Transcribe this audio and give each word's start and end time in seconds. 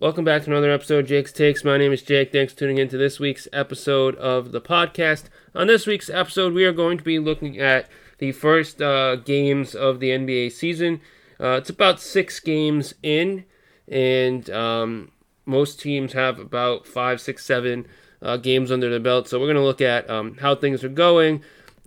Welcome 0.00 0.24
back 0.24 0.44
to 0.44 0.50
another 0.52 0.70
episode 0.70 1.00
of 1.00 1.06
Jake's 1.06 1.32
Takes. 1.32 1.64
My 1.64 1.76
name 1.76 1.92
is 1.92 2.02
Jake. 2.02 2.30
Thanks 2.30 2.52
for 2.52 2.60
tuning 2.60 2.78
in 2.78 2.86
to 2.90 2.96
this 2.96 3.18
week's 3.18 3.48
episode 3.52 4.14
of 4.14 4.52
the 4.52 4.60
podcast. 4.60 5.24
On 5.56 5.66
this 5.66 5.88
week's 5.88 6.08
episode, 6.08 6.52
we 6.52 6.64
are 6.64 6.72
going 6.72 6.98
to 6.98 7.02
be 7.02 7.18
looking 7.18 7.58
at 7.58 7.88
the 8.18 8.30
first 8.30 8.80
uh, 8.80 9.16
games 9.16 9.74
of 9.74 9.98
the 9.98 10.10
NBA 10.10 10.52
season. 10.52 11.00
Uh, 11.40 11.54
it's 11.54 11.68
about 11.68 11.98
six 11.98 12.38
games 12.38 12.94
in, 13.02 13.44
and 13.88 14.48
um, 14.50 15.10
most 15.44 15.80
teams 15.80 16.12
have 16.12 16.38
about 16.38 16.86
five, 16.86 17.20
six, 17.20 17.44
seven 17.44 17.84
uh, 18.22 18.36
games 18.36 18.70
under 18.70 18.88
their 18.88 19.00
belt. 19.00 19.26
So 19.26 19.40
we're 19.40 19.46
going 19.46 19.56
to 19.56 19.64
look 19.64 19.80
at 19.80 20.08
um, 20.08 20.36
how 20.36 20.54
things 20.54 20.84
are 20.84 20.88
going, 20.88 21.42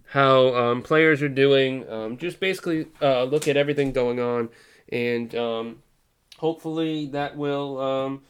how 0.08 0.54
um, 0.54 0.82
players 0.82 1.22
are 1.22 1.30
doing, 1.30 1.90
um, 1.90 2.18
just 2.18 2.42
basically 2.42 2.88
uh, 3.02 3.24
look 3.24 3.48
at 3.48 3.56
everything 3.56 3.94
going 3.94 4.20
on, 4.20 4.50
and 4.90 5.34
um, 5.34 5.78
hopefully 6.42 7.06
that 7.06 7.38
will 7.38 7.80
um, 7.80 8.22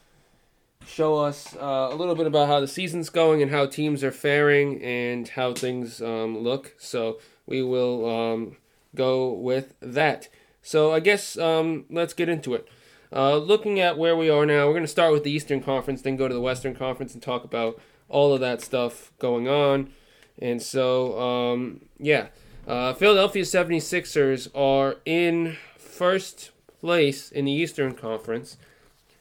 show 0.85 1.15
us 1.15 1.55
uh, 1.55 1.87
a 1.89 1.95
little 1.95 2.13
bit 2.13 2.27
about 2.27 2.47
how 2.47 2.59
the 2.59 2.67
season's 2.67 3.09
going 3.09 3.41
and 3.41 3.49
how 3.51 3.65
teams 3.65 4.03
are 4.03 4.11
faring 4.11 4.83
and 4.83 5.29
how 5.29 5.53
things 5.53 6.01
um, 6.01 6.37
look. 6.37 6.75
So 6.77 7.19
we 7.45 7.63
will 7.63 8.05
um, 8.05 8.57
go 8.93 9.31
with 9.31 9.73
that. 9.79 10.27
So 10.61 10.91
I 10.91 10.99
guess 10.99 11.37
um, 11.37 11.85
let's 11.89 12.13
get 12.13 12.27
into 12.27 12.53
it. 12.53 12.67
Uh, 13.13 13.37
looking 13.37 13.79
at 13.79 13.97
where 13.97 14.17
we 14.17 14.29
are 14.29 14.45
now, 14.45 14.67
we're 14.67 14.73
going 14.73 14.83
to 14.83 14.89
start 14.89 15.13
with 15.13 15.23
the 15.23 15.31
Eastern 15.31 15.61
Conference, 15.61 16.01
then 16.01 16.17
go 16.17 16.27
to 16.27 16.33
the 16.33 16.41
Western 16.41 16.75
Conference 16.75 17.13
and 17.13 17.23
talk 17.23 17.45
about 17.45 17.79
all 18.09 18.33
of 18.33 18.41
that 18.41 18.61
stuff 18.61 19.13
going 19.19 19.47
on. 19.47 19.89
And 20.37 20.61
so, 20.61 21.17
um, 21.17 21.81
yeah, 21.97 22.27
uh, 22.67 22.93
Philadelphia 22.93 23.43
76ers 23.43 24.49
are 24.53 24.97
in 25.05 25.55
first 25.77 26.50
place 26.81 27.31
in 27.31 27.45
the 27.45 27.51
Eastern 27.51 27.93
Conference, 27.93 28.57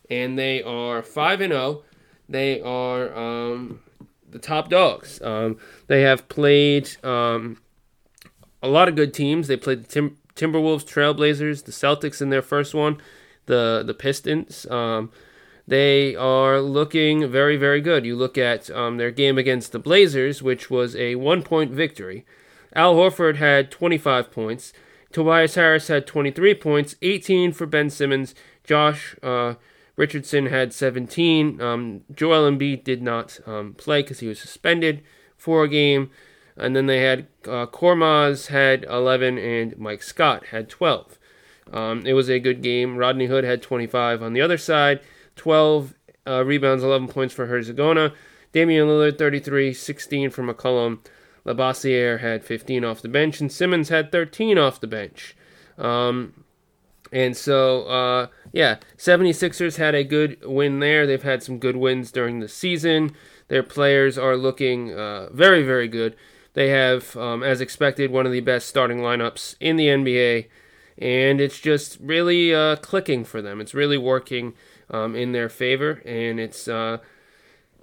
and 0.08 0.38
they 0.38 0.62
are 0.62 1.02
five 1.02 1.40
and 1.40 1.52
zero. 1.52 1.62
Oh. 1.62 1.84
They 2.28 2.60
are 2.60 3.14
um, 3.16 3.80
the 4.28 4.38
top 4.38 4.70
dogs. 4.70 5.20
Um, 5.22 5.58
they 5.88 6.02
have 6.02 6.28
played 6.28 6.96
um, 7.04 7.58
a 8.62 8.68
lot 8.68 8.88
of 8.88 8.96
good 8.96 9.12
teams. 9.12 9.48
They 9.48 9.56
played 9.56 9.84
the 9.84 9.88
Tim- 9.88 10.18
Timberwolves, 10.36 10.84
Trailblazers, 10.84 11.64
the 11.64 11.72
Celtics 11.72 12.22
in 12.22 12.30
their 12.30 12.42
first 12.42 12.74
one, 12.74 13.00
the 13.46 13.82
the 13.86 13.94
Pistons. 13.94 14.66
Um, 14.70 15.10
they 15.66 16.16
are 16.16 16.60
looking 16.60 17.30
very, 17.30 17.56
very 17.56 17.80
good. 17.80 18.04
You 18.04 18.16
look 18.16 18.36
at 18.36 18.70
um, 18.70 18.96
their 18.96 19.10
game 19.10 19.38
against 19.38 19.72
the 19.72 19.78
Blazers, 19.78 20.42
which 20.42 20.70
was 20.70 20.96
a 20.96 21.14
one 21.16 21.42
point 21.42 21.70
victory. 21.72 22.24
Al 22.74 22.94
Horford 22.94 23.36
had 23.36 23.70
25 23.70 24.30
points. 24.30 24.72
Tobias 25.12 25.54
Harris 25.54 25.88
had 25.88 26.06
23 26.06 26.54
points, 26.54 26.96
18 27.02 27.52
for 27.52 27.66
Ben 27.66 27.90
Simmons. 27.90 28.34
Josh 28.64 29.16
uh, 29.22 29.54
Richardson 29.96 30.46
had 30.46 30.72
17. 30.72 31.60
Um, 31.60 32.02
Joel 32.14 32.50
Embiid 32.50 32.84
did 32.84 33.02
not 33.02 33.38
um, 33.46 33.74
play 33.74 34.02
because 34.02 34.20
he 34.20 34.28
was 34.28 34.38
suspended 34.38 35.02
for 35.36 35.64
a 35.64 35.68
game. 35.68 36.10
And 36.56 36.76
then 36.76 36.86
they 36.86 37.00
had 37.02 37.26
uh, 37.44 37.66
Korkmaz 37.66 38.48
had 38.48 38.84
11 38.84 39.38
and 39.38 39.78
Mike 39.78 40.02
Scott 40.02 40.46
had 40.46 40.68
12. 40.68 41.18
Um, 41.72 42.06
it 42.06 42.12
was 42.12 42.28
a 42.28 42.38
good 42.38 42.62
game. 42.62 42.96
Rodney 42.96 43.26
Hood 43.26 43.44
had 43.44 43.62
25 43.62 44.22
on 44.22 44.32
the 44.32 44.40
other 44.40 44.58
side, 44.58 45.00
12 45.36 45.94
uh, 46.26 46.44
rebounds, 46.44 46.82
11 46.82 47.08
points 47.08 47.34
for 47.34 47.46
Hezonja. 47.46 48.14
Damian 48.52 48.88
Lillard 48.88 49.18
33, 49.18 49.72
16 49.72 50.30
for 50.30 50.42
McCollum. 50.42 50.98
Labissiere 51.44 52.20
had 52.20 52.44
15 52.44 52.84
off 52.84 53.02
the 53.02 53.08
bench, 53.08 53.40
and 53.40 53.50
Simmons 53.50 53.88
had 53.88 54.12
13 54.12 54.58
off 54.58 54.80
the 54.80 54.86
bench. 54.86 55.36
Um, 55.78 56.44
and 57.12 57.36
so, 57.36 57.82
uh, 57.84 58.26
yeah, 58.52 58.76
76ers 58.96 59.76
had 59.76 59.94
a 59.94 60.04
good 60.04 60.44
win 60.44 60.78
there. 60.78 61.06
They've 61.06 61.22
had 61.22 61.42
some 61.42 61.58
good 61.58 61.76
wins 61.76 62.12
during 62.12 62.40
the 62.40 62.48
season. 62.48 63.12
Their 63.48 63.62
players 63.62 64.16
are 64.16 64.36
looking 64.36 64.92
uh, 64.92 65.28
very, 65.32 65.62
very 65.62 65.88
good. 65.88 66.14
They 66.52 66.68
have, 66.68 67.16
um, 67.16 67.42
as 67.42 67.60
expected, 67.60 68.10
one 68.10 68.26
of 68.26 68.32
the 68.32 68.40
best 68.40 68.68
starting 68.68 68.98
lineups 68.98 69.56
in 69.60 69.76
the 69.76 69.86
NBA, 69.86 70.46
and 70.98 71.40
it's 71.40 71.58
just 71.58 71.98
really 72.00 72.54
uh, 72.54 72.76
clicking 72.76 73.24
for 73.24 73.40
them. 73.40 73.60
It's 73.60 73.74
really 73.74 73.98
working 73.98 74.54
um, 74.90 75.14
in 75.14 75.32
their 75.32 75.48
favor, 75.48 76.02
and 76.04 76.38
it's 76.38 76.68
uh, 76.68 76.98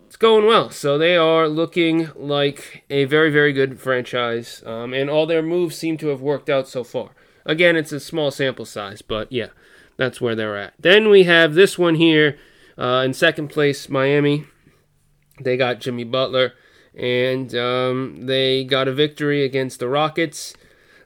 it's 0.08 0.16
going 0.16 0.46
well. 0.46 0.70
So 0.70 0.98
they 0.98 1.18
are 1.18 1.50
looking 1.50 2.10
like 2.16 2.86
a 2.90 3.04
very, 3.04 3.30
very 3.30 3.52
good 3.52 3.78
franchise, 3.78 4.64
um, 4.66 4.94
and 4.94 5.10
all 5.10 5.26
their 5.26 5.42
moves 5.42 5.76
seem 5.76 5.98
to 5.98 6.08
have 6.08 6.22
worked 6.22 6.50
out 6.50 6.70
so 6.70 6.86
far. 6.86 7.10
Again, 7.46 7.76
it's 7.76 7.92
a 7.92 8.00
small 8.00 8.32
sample 8.32 8.64
size, 8.64 9.02
but 9.02 9.30
yeah, 9.30 9.48
that's 9.98 10.22
where 10.22 10.34
they're 10.34 10.56
at. 10.58 10.76
Then 10.80 11.10
we 11.10 11.24
have 11.24 11.56
this 11.56 11.78
one 11.78 11.96
here 11.96 12.38
uh, 12.78 13.04
in 13.06 13.14
second 13.14 13.50
place, 13.50 13.90
Miami. 13.90 14.46
They 15.42 15.58
got 15.58 15.82
Jimmy 15.82 16.06
Butler, 16.06 16.54
and 16.96 17.54
um, 17.54 18.28
they 18.28 18.64
got 18.64 18.88
a 18.88 18.94
victory 18.94 19.44
against 19.44 19.82
the 19.82 19.90
Rockets. 19.90 20.56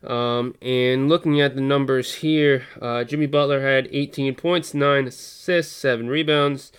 Um, 0.03 0.53
and 0.61 1.09
looking 1.09 1.41
at 1.41 1.55
the 1.55 1.61
numbers 1.61 2.15
here, 2.15 2.67
uh, 2.79 3.03
Jimmy 3.03 3.25
Butler 3.25 3.61
had 3.61 3.89
18 3.91 4.35
points, 4.35 4.75
9 4.75 5.07
assists, 5.07 5.75
7 5.75 6.07
rebounds. 6.07 6.71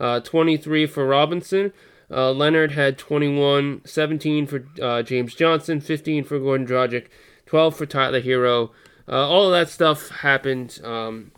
Uh, 0.00 0.20
23 0.20 0.86
for 0.86 1.06
Robinson. 1.06 1.72
Uh, 2.10 2.32
Leonard 2.32 2.72
had 2.72 2.96
21, 2.96 3.82
17 3.84 4.46
for 4.46 4.64
uh, 4.80 5.02
James 5.02 5.34
Johnson, 5.34 5.80
15 5.80 6.24
for 6.24 6.38
Goran 6.38 6.66
Dragic, 6.66 7.06
12 7.46 7.76
for 7.76 7.86
Tyler 7.86 8.20
Herro. 8.22 8.70
Uh, 9.06 9.28
all 9.28 9.46
of 9.46 9.52
that 9.52 9.70
stuff 9.70 10.08
happened, 10.08 10.80
um, 10.84 11.32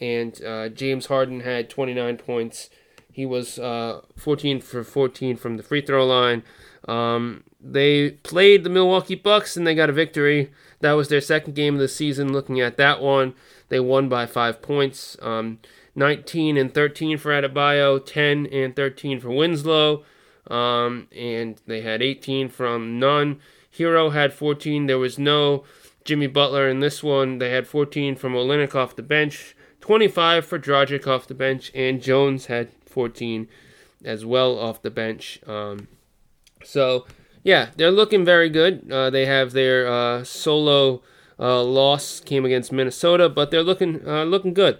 and 0.00 0.42
uh, 0.44 0.68
James 0.68 1.06
Harden 1.06 1.40
had 1.40 1.70
29 1.70 2.16
points. 2.18 2.70
He 3.12 3.26
was 3.26 3.58
uh, 3.58 4.02
14 4.16 4.60
for 4.60 4.84
14 4.84 5.36
from 5.36 5.56
the 5.56 5.62
free 5.62 5.80
throw 5.80 6.06
line. 6.06 6.42
Um, 6.88 7.44
they 7.60 8.12
played 8.12 8.64
the 8.64 8.70
Milwaukee 8.70 9.14
Bucks 9.14 9.56
and 9.56 9.66
they 9.66 9.74
got 9.74 9.90
a 9.90 9.92
victory. 9.92 10.50
That 10.80 10.92
was 10.92 11.08
their 11.08 11.20
second 11.20 11.54
game 11.54 11.74
of 11.74 11.80
the 11.80 11.88
season. 11.88 12.32
Looking 12.32 12.60
at 12.60 12.76
that 12.78 13.02
one, 13.02 13.34
they 13.68 13.80
won 13.80 14.08
by 14.08 14.26
five 14.26 14.62
points. 14.62 15.16
Um, 15.20 15.58
19 16.00 16.56
and 16.56 16.72
13 16.72 17.18
for 17.18 17.30
Adebayo, 17.30 18.04
10 18.04 18.46
and 18.46 18.74
13 18.74 19.20
for 19.20 19.30
Winslow, 19.30 20.02
um, 20.50 21.06
and 21.14 21.60
they 21.66 21.82
had 21.82 22.02
18 22.02 22.48
from 22.48 22.98
Nunn. 22.98 23.38
Herro 23.76 24.12
had 24.12 24.32
14. 24.32 24.86
There 24.86 24.98
was 24.98 25.18
no 25.18 25.64
Jimmy 26.04 26.26
Butler 26.26 26.68
in 26.68 26.80
this 26.80 27.02
one. 27.02 27.38
They 27.38 27.50
had 27.50 27.68
14 27.68 28.16
from 28.16 28.32
Olynyk 28.32 28.74
off 28.74 28.96
the 28.96 29.02
bench, 29.02 29.54
25 29.82 30.46
for 30.46 30.58
Dragic 30.58 31.06
off 31.06 31.28
the 31.28 31.34
bench, 31.34 31.70
and 31.74 32.02
Jones 32.02 32.46
had 32.46 32.70
14 32.86 33.46
as 34.02 34.24
well 34.24 34.58
off 34.58 34.80
the 34.80 34.90
bench. 34.90 35.38
Um, 35.46 35.86
so, 36.64 37.06
yeah, 37.44 37.68
they're 37.76 37.90
looking 37.90 38.24
very 38.24 38.48
good. 38.48 38.90
Uh, 38.90 39.10
they 39.10 39.26
have 39.26 39.52
their 39.52 39.86
uh, 39.86 40.24
solo 40.24 41.02
uh, 41.38 41.62
loss 41.62 42.20
came 42.20 42.46
against 42.46 42.72
Minnesota, 42.72 43.28
but 43.28 43.50
they're 43.50 43.62
looking 43.62 44.06
uh, 44.06 44.24
looking 44.24 44.54
good. 44.54 44.78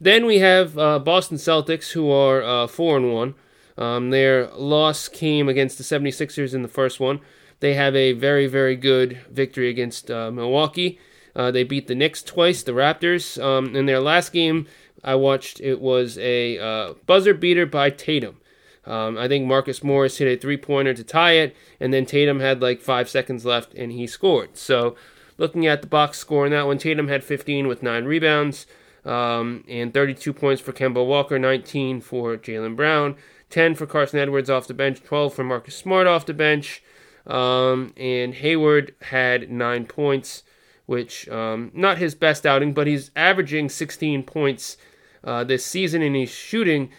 Then 0.00 0.24
we 0.24 0.38
have 0.38 0.78
uh, 0.78 0.98
Boston 0.98 1.36
Celtics, 1.36 1.92
who 1.92 2.10
are 2.10 2.42
uh, 2.42 2.66
4 2.66 2.96
and 2.96 3.12
1. 3.12 3.34
Um, 3.76 4.10
their 4.10 4.48
loss 4.52 5.08
came 5.08 5.48
against 5.48 5.78
the 5.78 5.84
76ers 5.84 6.54
in 6.54 6.62
the 6.62 6.68
first 6.68 7.00
one. 7.00 7.20
They 7.60 7.74
have 7.74 7.94
a 7.94 8.12
very, 8.12 8.46
very 8.46 8.76
good 8.76 9.20
victory 9.30 9.68
against 9.68 10.10
uh, 10.10 10.30
Milwaukee. 10.30 10.98
Uh, 11.36 11.50
they 11.50 11.64
beat 11.64 11.86
the 11.86 11.94
Knicks 11.94 12.22
twice, 12.22 12.62
the 12.62 12.72
Raptors. 12.72 13.42
Um, 13.42 13.76
in 13.76 13.86
their 13.86 14.00
last 14.00 14.32
game, 14.32 14.66
I 15.04 15.14
watched, 15.14 15.60
it 15.60 15.80
was 15.80 16.16
a 16.18 16.94
buzzer 17.06 17.34
beater 17.34 17.66
by 17.66 17.90
Tatum. 17.90 18.38
Um, 18.86 19.18
I 19.18 19.28
think 19.28 19.46
Marcus 19.46 19.84
Morris 19.84 20.18
hit 20.18 20.26
a 20.26 20.40
three 20.40 20.56
pointer 20.56 20.94
to 20.94 21.04
tie 21.04 21.32
it, 21.32 21.54
and 21.78 21.92
then 21.92 22.06
Tatum 22.06 22.40
had 22.40 22.62
like 22.62 22.80
five 22.80 23.08
seconds 23.08 23.44
left 23.44 23.74
and 23.74 23.92
he 23.92 24.06
scored. 24.06 24.56
So, 24.56 24.96
looking 25.36 25.66
at 25.66 25.82
the 25.82 25.86
box 25.86 26.18
score 26.18 26.46
in 26.46 26.52
that 26.52 26.66
one, 26.66 26.78
Tatum 26.78 27.08
had 27.08 27.22
15 27.22 27.68
with 27.68 27.82
nine 27.82 28.06
rebounds 28.06 28.66
um, 29.04 29.64
and 29.68 29.94
32 29.94 30.32
points 30.32 30.60
for 30.60 30.72
Kemba 30.72 31.04
Walker, 31.04 31.38
19 31.38 32.00
for 32.00 32.36
Jaylen 32.36 32.76
Brown, 32.76 33.16
10 33.50 33.74
for 33.74 33.86
Carson 33.86 34.18
Edwards 34.18 34.50
off 34.50 34.66
the 34.66 34.74
bench, 34.74 35.02
12 35.02 35.34
for 35.34 35.44
Marcus 35.44 35.76
Smart 35.76 36.06
off 36.06 36.26
the 36.26 36.34
bench, 36.34 36.82
um, 37.26 37.92
and 37.96 38.34
Hayward 38.34 38.94
had 39.02 39.50
nine 39.50 39.86
points, 39.86 40.42
which 40.86 41.28
um, 41.28 41.70
not 41.74 41.98
his 41.98 42.14
best 42.14 42.46
outing, 42.46 42.72
but 42.72 42.86
he's 42.86 43.10
averaging 43.16 43.68
16 43.68 44.22
points 44.24 44.76
uh, 45.24 45.44
this 45.44 45.64
season, 45.64 46.02
and 46.02 46.16
he's 46.16 46.30
shooting 46.30 46.90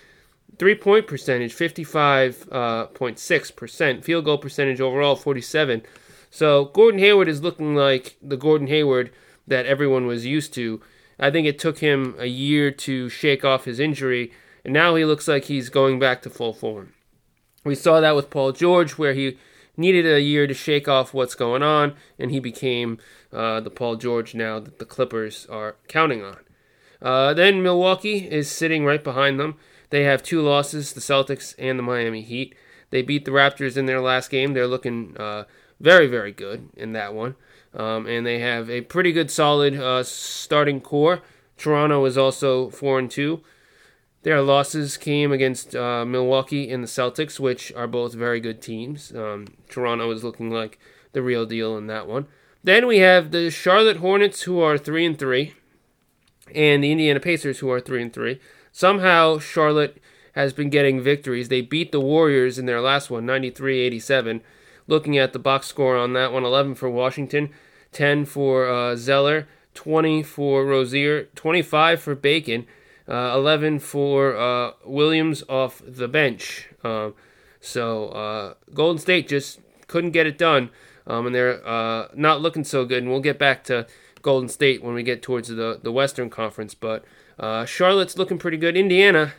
three 0.58 0.75
point 0.75 1.08
percentage 1.08 1.56
55.6%, 1.56 3.98
uh, 3.98 4.02
field 4.02 4.25
goal 4.25 4.38
percentage 4.38 4.81
overall 4.81 5.16
47. 5.16 5.84
So 6.30 6.66
Gordon 6.66 7.00
Hayward 7.00 7.28
is 7.28 7.42
looking 7.42 7.75
like 7.75 8.18
the 8.22 8.38
Gordon 8.38 8.68
Hayward 8.68 9.12
that 9.48 9.66
everyone 9.66 10.06
was 10.06 10.25
used 10.25 10.54
to 10.54 10.81
I 11.22 11.30
think 11.30 11.48
it 11.48 11.60
took 11.60 11.78
him 11.78 12.16
a 12.18 12.26
year 12.26 12.72
to 12.72 13.08
shake 13.08 13.46
off 13.46 13.66
his 13.66 13.80
injury, 13.80 14.32
and 14.66 14.74
now 14.74 14.96
he 14.96 15.06
looks 15.06 15.28
like 15.28 15.46
he's 15.46 15.70
going 15.70 16.00
back 16.00 16.24
to 16.24 16.30
full 16.30 16.52
form. 16.52 16.94
We 17.64 17.76
saw 17.76 18.02
that 18.02 18.16
with 18.16 18.32
Paul 18.32 18.52
George, 18.54 18.94
where 18.98 19.14
he 19.14 19.38
needed 19.78 20.06
a 20.06 20.20
year 20.20 20.48
to 20.48 20.54
shake 20.54 20.88
off 20.88 21.14
what's 21.14 21.36
going 21.36 21.62
on, 21.62 21.94
and 22.18 22.32
he 22.32 22.40
became 22.40 22.98
uh, 23.32 23.60
the 23.60 23.70
Paul 23.70 23.98
George 23.98 24.34
now 24.34 24.60
that 24.60 24.80
the 24.80 24.86
Clippers 24.86 25.46
are 25.46 25.76
counting 25.88 26.24
on. 26.24 26.40
Uh, 27.02 27.34
then 27.36 27.62
Milwaukee 27.64 28.28
is 28.30 28.50
sitting 28.50 28.84
right 28.84 29.04
behind 29.04 29.40
them. 29.40 29.56
They 29.92 30.04
have 30.04 30.24
two 30.24 30.42
losses, 30.42 30.94
the 30.94 31.02
Celtics 31.02 31.54
and 31.60 31.78
the 31.78 31.84
Miami 31.84 32.22
Heat. 32.22 32.56
They 32.90 33.02
beat 33.02 33.26
the 33.26 33.32
Raptors 33.32 33.78
in 33.78 33.86
their 33.86 34.02
last 34.02 34.30
game. 34.30 34.54
They're 34.54 34.68
looking 34.68 35.16
uh, 35.18 35.46
very, 35.80 36.08
very 36.08 36.32
good 36.32 36.70
in 36.76 36.94
that 36.94 37.14
one. 37.14 37.36
Um, 37.74 38.06
and 38.06 38.26
they 38.26 38.40
have 38.40 38.70
a 38.70 38.82
pretty 38.82 39.12
good, 39.12 39.32
solid 39.32 39.76
uh, 39.76 40.04
starting 40.04 40.82
core. 40.82 41.22
Toronto 41.58 42.04
is 42.06 42.18
also 42.18 42.70
4 42.70 43.00
and 43.00 43.12
2. 43.12 43.42
Their 44.24 44.42
losses 44.42 44.98
came 44.98 45.32
against 45.32 45.76
uh, 45.76 46.06
Milwaukee 46.06 46.70
and 46.70 46.84
the 46.84 46.88
Celtics, 46.88 47.40
which 47.40 47.72
are 47.74 47.88
both 47.88 48.14
very 48.14 48.40
good 48.40 48.62
teams. 48.62 49.12
Um, 49.16 49.48
Toronto 49.70 50.12
is 50.12 50.24
looking 50.24 50.52
like 50.52 50.80
the 51.14 51.22
real 51.22 51.46
deal 51.46 51.78
in 51.78 51.88
that 51.88 52.08
one. 52.08 52.28
Then 52.64 52.86
we 52.86 53.00
have 53.00 53.32
the 53.32 53.50
Charlotte 53.50 53.98
Hornets, 53.98 54.44
who 54.44 54.60
are 54.60 54.78
three 54.78 55.06
and 55.06 55.18
three, 55.18 55.54
and 56.54 56.84
the 56.84 56.92
Indiana 56.92 57.20
Pacers, 57.20 57.60
who 57.60 57.72
are 57.72 57.80
three 57.80 58.02
and 58.02 58.14
three. 58.14 58.40
Somehow 58.72 59.40
Charlotte 59.40 59.98
has 60.34 60.54
been 60.54 60.70
getting 60.70 61.02
victories. 61.02 61.50
They 61.50 61.62
beat 61.62 61.92
the 61.92 62.00
Warriors 62.00 62.60
in 62.60 62.66
their 62.66 62.82
last 62.82 63.10
one, 63.10 63.26
93-87. 63.26 64.42
Looking 64.92 65.18
at 65.18 65.32
the 65.34 65.40
box 65.40 65.68
score 65.68 65.96
on 65.96 66.14
that 66.14 66.34
one, 66.34 66.44
11 66.44 66.76
for 66.76 66.90
Washington, 66.90 67.50
10 67.94 68.26
for 68.26 68.70
uh, 68.70 68.96
Zeller, 68.96 69.48
20 69.74 70.22
for 70.22 70.66
Rozier, 70.66 71.24
25 71.36 72.02
for 72.02 72.14
Bacon 72.14 72.68
uh, 73.08 73.34
11 73.36 73.80
for 73.80 74.36
uh, 74.38 74.72
Williams 74.86 75.44
off 75.50 75.82
the 75.86 76.08
bench. 76.08 76.70
Uh, 76.84 77.12
so 77.60 78.08
uh, 78.10 78.54
Golden 78.74 79.00
State 79.00 79.28
just 79.28 79.60
couldn't 79.88 80.12
get 80.12 80.26
it 80.28 80.38
done, 80.38 80.70
um, 81.06 81.26
and 81.26 81.36
they're 81.36 81.66
uh, 81.68 82.08
not 82.16 82.42
looking 82.42 82.64
so 82.64 82.86
good. 82.86 83.04
And 83.04 83.12
we'll 83.12 83.20
get 83.20 83.38
back 83.38 83.64
to 83.66 83.86
Golden 84.22 84.50
State 84.50 84.82
when 84.82 84.94
we 84.94 85.04
get 85.04 85.22
towards 85.22 85.50
the, 85.50 85.80
the 85.82 85.92
Western 85.92 86.30
Conference. 86.30 86.74
But 86.74 87.04
uh, 87.38 87.66
Charlotte's 87.66 88.18
looking 88.18 88.38
pretty 88.38 88.58
good. 88.58 88.78
Indiana, 88.78 89.34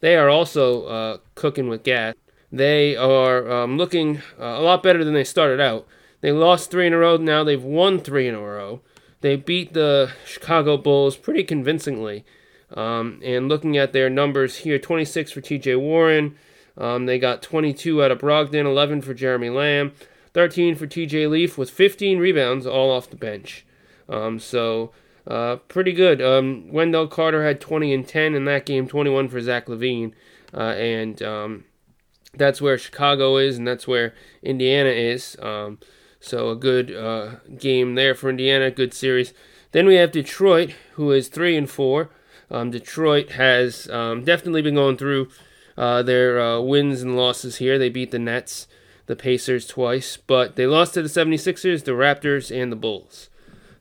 they 0.00 0.16
are 0.16 0.28
also 0.28 1.20
cooking 1.34 1.68
with 1.68 1.82
gas. 1.82 2.14
They 2.52 2.94
are 2.94 3.50
um, 3.50 3.78
looking 3.78 4.20
a 4.38 4.60
lot 4.60 4.82
better 4.82 5.02
than 5.04 5.14
they 5.14 5.24
started 5.24 5.58
out. 5.58 5.86
They 6.20 6.32
lost 6.32 6.70
three 6.70 6.86
in 6.86 6.92
a 6.92 6.98
row. 6.98 7.16
Now 7.16 7.42
they've 7.42 7.62
won 7.62 7.98
three 7.98 8.28
in 8.28 8.34
a 8.34 8.40
row. 8.40 8.82
They 9.22 9.36
beat 9.36 9.72
the 9.72 10.12
Chicago 10.26 10.76
Bulls 10.76 11.16
pretty 11.16 11.44
convincingly. 11.44 12.24
Um, 12.74 13.20
and 13.24 13.48
looking 13.48 13.76
at 13.78 13.92
their 13.92 14.10
numbers 14.10 14.58
here 14.58 14.78
26 14.78 15.32
for 15.32 15.40
TJ 15.40 15.80
Warren. 15.80 16.36
Um, 16.76 17.06
they 17.06 17.18
got 17.18 17.42
22 17.42 18.02
out 18.02 18.10
of 18.10 18.18
Brogdon, 18.18 18.64
11 18.64 19.02
for 19.02 19.14
Jeremy 19.14 19.50
Lamb, 19.50 19.92
13 20.32 20.74
for 20.74 20.86
TJ 20.86 21.28
Leaf 21.28 21.58
with 21.58 21.70
15 21.70 22.18
rebounds, 22.18 22.66
all 22.66 22.90
off 22.90 23.10
the 23.10 23.16
bench. 23.16 23.66
Um, 24.08 24.38
so 24.38 24.92
uh, 25.26 25.56
pretty 25.68 25.92
good. 25.92 26.22
Um, 26.22 26.70
Wendell 26.72 27.08
Carter 27.08 27.44
had 27.44 27.60
20 27.60 27.92
and 27.92 28.08
10 28.08 28.34
in 28.34 28.44
that 28.46 28.66
game, 28.66 28.88
21 28.88 29.28
for 29.28 29.40
Zach 29.40 29.66
LaVine. 29.66 30.12
Uh, 30.54 30.74
and 30.76 31.22
um, 31.22 31.64
that's 32.34 32.60
where 32.60 32.78
Chicago 32.78 33.36
is, 33.36 33.58
and 33.58 33.66
that's 33.66 33.86
where 33.86 34.14
Indiana 34.42 34.88
is. 34.88 35.36
Um, 35.40 35.78
so 36.20 36.50
a 36.50 36.56
good 36.56 36.94
uh, 36.94 37.36
game 37.58 37.94
there 37.94 38.14
for 38.14 38.30
Indiana, 38.30 38.70
good 38.70 38.94
series. 38.94 39.34
Then 39.72 39.86
we 39.86 39.96
have 39.96 40.12
Detroit, 40.12 40.74
who 40.92 41.10
is 41.10 41.28
3 41.28 41.56
and 41.56 41.70
4. 41.70 42.10
Um, 42.50 42.70
Detroit 42.70 43.32
has 43.32 43.88
um, 43.90 44.24
definitely 44.24 44.62
been 44.62 44.74
going 44.74 44.96
through 44.96 45.28
uh, 45.76 46.02
their 46.02 46.40
uh, 46.40 46.60
wins 46.60 47.02
and 47.02 47.16
losses 47.16 47.56
here. 47.56 47.78
They 47.78 47.88
beat 47.88 48.10
the 48.10 48.18
Nets, 48.18 48.68
the 49.06 49.16
Pacers 49.16 49.66
twice, 49.66 50.16
but 50.16 50.56
they 50.56 50.66
lost 50.66 50.94
to 50.94 51.02
the 51.02 51.08
76ers, 51.08 51.84
the 51.84 51.92
Raptors, 51.92 52.54
and 52.54 52.70
the 52.70 52.76
Bulls. 52.76 53.30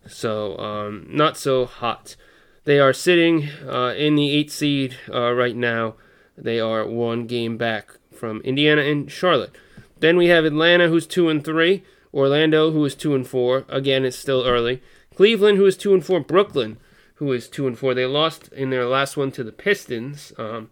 So, 0.08 0.58
um, 0.58 1.06
not 1.10 1.38
so 1.38 1.66
hot. 1.66 2.16
They 2.64 2.80
are 2.80 2.94
sitting 2.94 3.50
uh, 3.68 3.94
in 3.98 4.16
the 4.16 4.44
8th 4.44 4.52
seed 4.52 4.98
uh, 5.14 5.34
right 5.34 5.56
now. 5.56 5.96
They 6.38 6.60
are 6.60 6.88
one 6.88 7.28
game 7.28 7.58
back 7.58 7.98
from 8.22 8.40
Indiana 8.42 8.84
and 8.84 9.12
Charlotte. 9.12 9.52
Then 10.00 10.16
we 10.16 10.28
have 10.28 10.46
Atlanta, 10.46 10.88
who's 10.88 11.08
2 11.08 11.28
and 11.28 11.44
3. 11.44 11.84
Orlando, 12.14 12.72
who 12.72 12.86
is 12.86 12.96
2 12.96 13.16
and 13.16 13.28
4. 13.28 13.66
Again, 13.68 14.06
it's 14.06 14.18
still 14.18 14.46
early. 14.46 14.82
Cleveland, 15.16 15.58
who 15.58 15.66
is 15.66 15.76
2 15.76 15.94
and 15.94 16.06
4. 16.06 16.20
Brooklyn, 16.22 16.78
who 17.22 17.32
is 17.34 17.48
two 17.48 17.68
and 17.68 17.78
four. 17.78 17.94
They 17.94 18.08
lost 18.08 18.52
in 18.52 18.72
their 18.72 18.88
last 18.88 19.16
one 19.16 19.32
to 19.34 19.44
the 19.44 19.52
Pistons. 19.52 20.34
Um, 20.40 20.72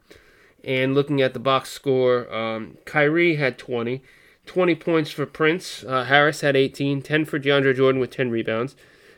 and 0.64 0.96
looking 0.96 1.22
at 1.22 1.34
the 1.34 1.40
box 1.40 1.70
score, 1.70 2.28
um, 2.34 2.80
Kyrie 2.86 3.36
had 3.36 3.60
20, 3.60 4.02
20 4.48 4.76
points 4.76 5.12
for 5.12 5.28
Prince. 5.28 5.84
Uh, 5.84 6.06
Harris 6.06 6.42
had 6.42 6.56
18, 6.56 7.04
10 7.04 7.26
for 7.26 7.40
DeAndre 7.40 7.76
Jordan 7.76 8.02
with 8.02 8.10
10 8.10 8.32
rebounds. 8.32 8.76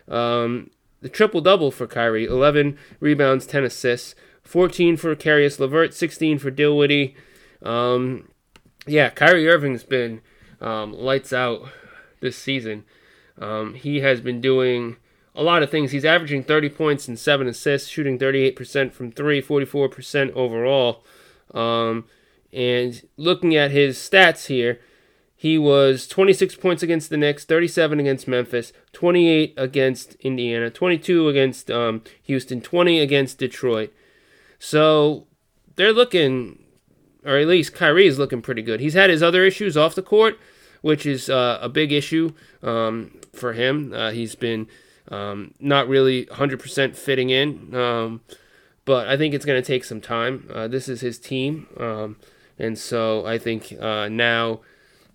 Um, 0.09 0.71
the 0.99 1.07
triple 1.07 1.39
double 1.39 1.71
for 1.71 1.87
Kyrie, 1.87 2.25
11 2.25 2.77
rebounds, 2.99 3.45
10 3.45 3.63
assists, 3.63 4.13
14 4.43 4.97
for 4.97 5.15
Caris 5.15 5.57
LeVert, 5.57 5.93
16 5.93 6.37
for 6.37 6.51
Dinwiddie. 6.51 7.15
Um, 7.63 8.29
yeah, 8.87 9.09
Kyrie 9.09 9.47
Irving's 9.47 9.83
been 9.83 10.21
um, 10.59 10.93
lights 10.93 11.33
out 11.33 11.69
this 12.19 12.37
season. 12.37 12.85
Um, 13.39 13.73
he 13.73 14.01
has 14.01 14.21
been 14.21 14.41
doing 14.41 14.97
a 15.35 15.43
lot 15.43 15.63
of 15.63 15.69
things. 15.69 15.91
He's 15.91 16.05
averaging 16.05 16.43
30 16.43 16.69
points 16.69 17.07
and 17.07 17.17
7 17.17 17.47
assists, 17.47 17.89
shooting 17.89 18.19
38% 18.19 18.91
from 18.91 19.11
3, 19.11 19.41
44% 19.41 20.31
overall. 20.33 21.03
Um, 21.53 22.05
and 22.53 23.01
looking 23.17 23.55
at 23.55 23.71
his 23.71 23.97
stats 23.97 24.47
here, 24.47 24.79
he 25.35 25.57
was 25.57 26.07
26 26.07 26.55
points 26.57 26.83
against 26.83 27.09
the 27.09 27.17
Knicks, 27.17 27.45
37 27.45 27.99
against 27.99 28.27
Memphis, 28.27 28.73
28 28.93 29.55
against 29.57 30.13
Indiana, 30.15 30.69
22 30.69 31.29
against 31.29 31.71
um, 31.71 32.03
Houston, 32.23 32.61
20 32.61 32.99
against 32.99 33.39
Detroit. 33.39 33.91
So 34.59 35.25
they're 35.77 35.93
looking, 35.93 36.60
or 37.25 37.37
at 37.37 37.47
least 37.47 37.73
Kyrie 37.73 38.07
is 38.07 38.19
looking 38.19 38.41
pretty 38.41 38.61
good. 38.61 38.79
He's 38.79 38.93
had 38.93 39.09
his 39.09 39.23
other 39.23 39.43
issues 39.43 39.77
off 39.77 39.95
the 39.95 40.01
court, 40.01 40.39
which 40.81 41.05
is 41.05 41.29
uh, 41.29 41.59
a 41.61 41.69
big 41.69 41.91
issue 41.91 42.33
um, 42.63 43.19
for 43.33 43.53
him. 43.53 43.93
Uh, 43.93 44.11
he's 44.11 44.35
been 44.35 44.67
um, 45.09 45.53
not 45.59 45.87
really 45.87 46.25
100% 46.27 46.95
fitting 46.95 47.29
in, 47.29 47.75
um, 47.75 48.21
but 48.85 49.07
I 49.07 49.17
think 49.17 49.33
it's 49.33 49.45
going 49.45 49.61
to 49.61 49.65
take 49.65 49.83
some 49.83 50.01
time. 50.01 50.49
Uh, 50.51 50.67
this 50.67 50.89
is 50.89 51.01
his 51.01 51.19
team, 51.19 51.67
um, 51.77 52.17
and 52.57 52.77
so 52.77 53.25
I 53.25 53.37
think 53.37 53.73
uh, 53.79 54.09
now 54.09 54.61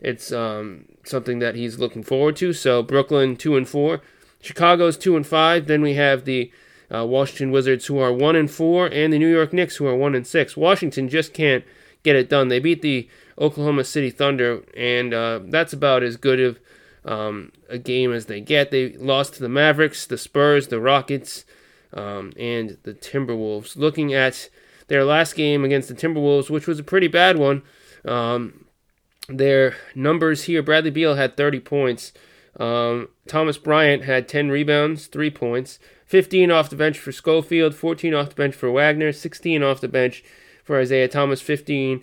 it's 0.00 0.30
um, 0.30 0.84
something 1.04 1.38
that 1.40 1.54
he's 1.54 1.78
looking 1.78 2.02
forward 2.02 2.36
to. 2.36 2.52
So 2.52 2.82
Brooklyn 2.82 3.36
two 3.36 3.56
and 3.56 3.68
four, 3.68 4.02
Chicago's 4.40 4.96
two 4.96 5.16
and 5.16 5.26
five. 5.26 5.66
Then 5.66 5.82
we 5.82 5.94
have 5.94 6.24
the 6.24 6.52
uh, 6.94 7.04
Washington 7.04 7.50
Wizards 7.50 7.86
who 7.86 7.98
are 7.98 8.12
one 8.12 8.36
and 8.36 8.50
four, 8.50 8.86
and 8.86 9.12
the 9.12 9.18
New 9.18 9.32
York 9.32 9.52
Knicks 9.52 9.76
who 9.76 9.86
are 9.86 9.96
one 9.96 10.14
and 10.14 10.26
six. 10.26 10.56
Washington 10.56 11.08
just 11.08 11.32
can't 11.34 11.64
get 12.06 12.16
it 12.16 12.30
done. 12.30 12.46
They 12.48 12.60
beat 12.60 12.82
the 12.82 13.08
Oklahoma 13.36 13.82
City 13.82 14.10
Thunder, 14.10 14.62
and 14.76 15.12
uh, 15.12 15.40
that's 15.42 15.72
about 15.72 16.04
as 16.04 16.16
good 16.16 16.38
of 16.40 16.60
um, 17.04 17.50
a 17.68 17.78
game 17.78 18.12
as 18.12 18.26
they 18.26 18.40
get. 18.40 18.70
They 18.70 18.92
lost 18.92 19.34
to 19.34 19.40
the 19.40 19.48
Mavericks, 19.48 20.06
the 20.06 20.16
Spurs, 20.16 20.68
the 20.68 20.80
Rockets, 20.80 21.44
um, 21.92 22.32
and 22.38 22.78
the 22.84 22.94
Timberwolves. 22.94 23.76
Looking 23.76 24.14
at 24.14 24.48
their 24.86 25.04
last 25.04 25.34
game 25.34 25.64
against 25.64 25.88
the 25.88 25.94
Timberwolves, 25.94 26.48
which 26.48 26.68
was 26.68 26.78
a 26.78 26.84
pretty 26.84 27.08
bad 27.08 27.38
one, 27.38 27.62
um, 28.04 28.66
their 29.28 29.74
numbers 29.96 30.44
here 30.44 30.62
Bradley 30.62 30.92
Beal 30.92 31.16
had 31.16 31.36
30 31.36 31.58
points. 31.58 32.12
Um, 32.58 33.08
Thomas 33.26 33.58
Bryant 33.58 34.04
had 34.04 34.28
10 34.28 34.48
rebounds, 34.50 35.08
3 35.08 35.30
points. 35.30 35.80
15 36.06 36.52
off 36.52 36.70
the 36.70 36.76
bench 36.76 37.00
for 37.00 37.10
Schofield, 37.10 37.74
14 37.74 38.14
off 38.14 38.28
the 38.28 38.36
bench 38.36 38.54
for 38.54 38.70
Wagner, 38.70 39.10
16 39.10 39.64
off 39.64 39.80
the 39.80 39.88
bench 39.88 40.22
for 40.66 40.78
Isaiah 40.78 41.08
Thomas, 41.08 41.40
15 41.40 42.02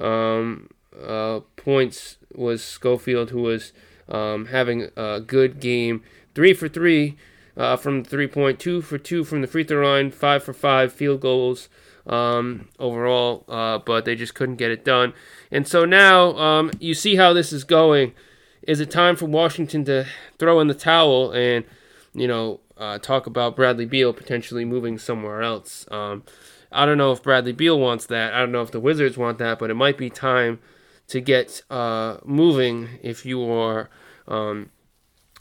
um, 0.00 0.70
uh, 1.00 1.40
points 1.56 2.16
was 2.34 2.64
Schofield, 2.64 3.30
who 3.30 3.42
was 3.42 3.72
um, 4.08 4.46
having 4.46 4.88
a 4.96 5.20
good 5.20 5.60
game. 5.60 6.02
Three 6.34 6.54
for 6.54 6.68
three 6.68 7.16
uh, 7.56 7.76
from 7.76 8.04
three 8.04 8.26
point, 8.26 8.58
two 8.58 8.80
for 8.80 8.98
two 8.98 9.24
from 9.24 9.42
the 9.42 9.46
free 9.46 9.64
throw 9.64 9.86
line, 9.86 10.10
five 10.10 10.42
for 10.42 10.52
five 10.52 10.92
field 10.92 11.20
goals 11.20 11.68
um, 12.06 12.68
overall, 12.78 13.44
uh, 13.48 13.78
but 13.78 14.04
they 14.04 14.14
just 14.14 14.34
couldn't 14.34 14.56
get 14.56 14.70
it 14.70 14.84
done. 14.84 15.12
And 15.50 15.66
so 15.66 15.84
now 15.84 16.36
um, 16.36 16.70
you 16.78 16.94
see 16.94 17.16
how 17.16 17.32
this 17.32 17.52
is 17.52 17.64
going. 17.64 18.14
Is 18.62 18.80
it 18.80 18.90
time 18.90 19.16
for 19.16 19.26
Washington 19.26 19.84
to 19.86 20.06
throw 20.38 20.60
in 20.60 20.68
the 20.68 20.74
towel 20.74 21.32
and, 21.32 21.64
you 22.14 22.28
know, 22.28 22.60
uh, 22.76 22.98
talk 22.98 23.26
about 23.26 23.56
Bradley 23.56 23.86
Beal 23.86 24.12
potentially 24.12 24.64
moving 24.64 24.98
somewhere 24.98 25.42
else? 25.42 25.86
Um, 25.90 26.22
I 26.70 26.84
don't 26.86 26.98
know 26.98 27.12
if 27.12 27.22
Bradley 27.22 27.52
Beal 27.52 27.78
wants 27.78 28.06
that. 28.06 28.34
I 28.34 28.40
don't 28.40 28.52
know 28.52 28.62
if 28.62 28.70
the 28.70 28.80
Wizards 28.80 29.16
want 29.16 29.38
that, 29.38 29.58
but 29.58 29.70
it 29.70 29.74
might 29.74 29.96
be 29.96 30.10
time 30.10 30.60
to 31.08 31.20
get 31.20 31.62
uh, 31.70 32.18
moving 32.24 32.88
if 33.02 33.24
you 33.24 33.50
are 33.50 33.88
um, 34.26 34.70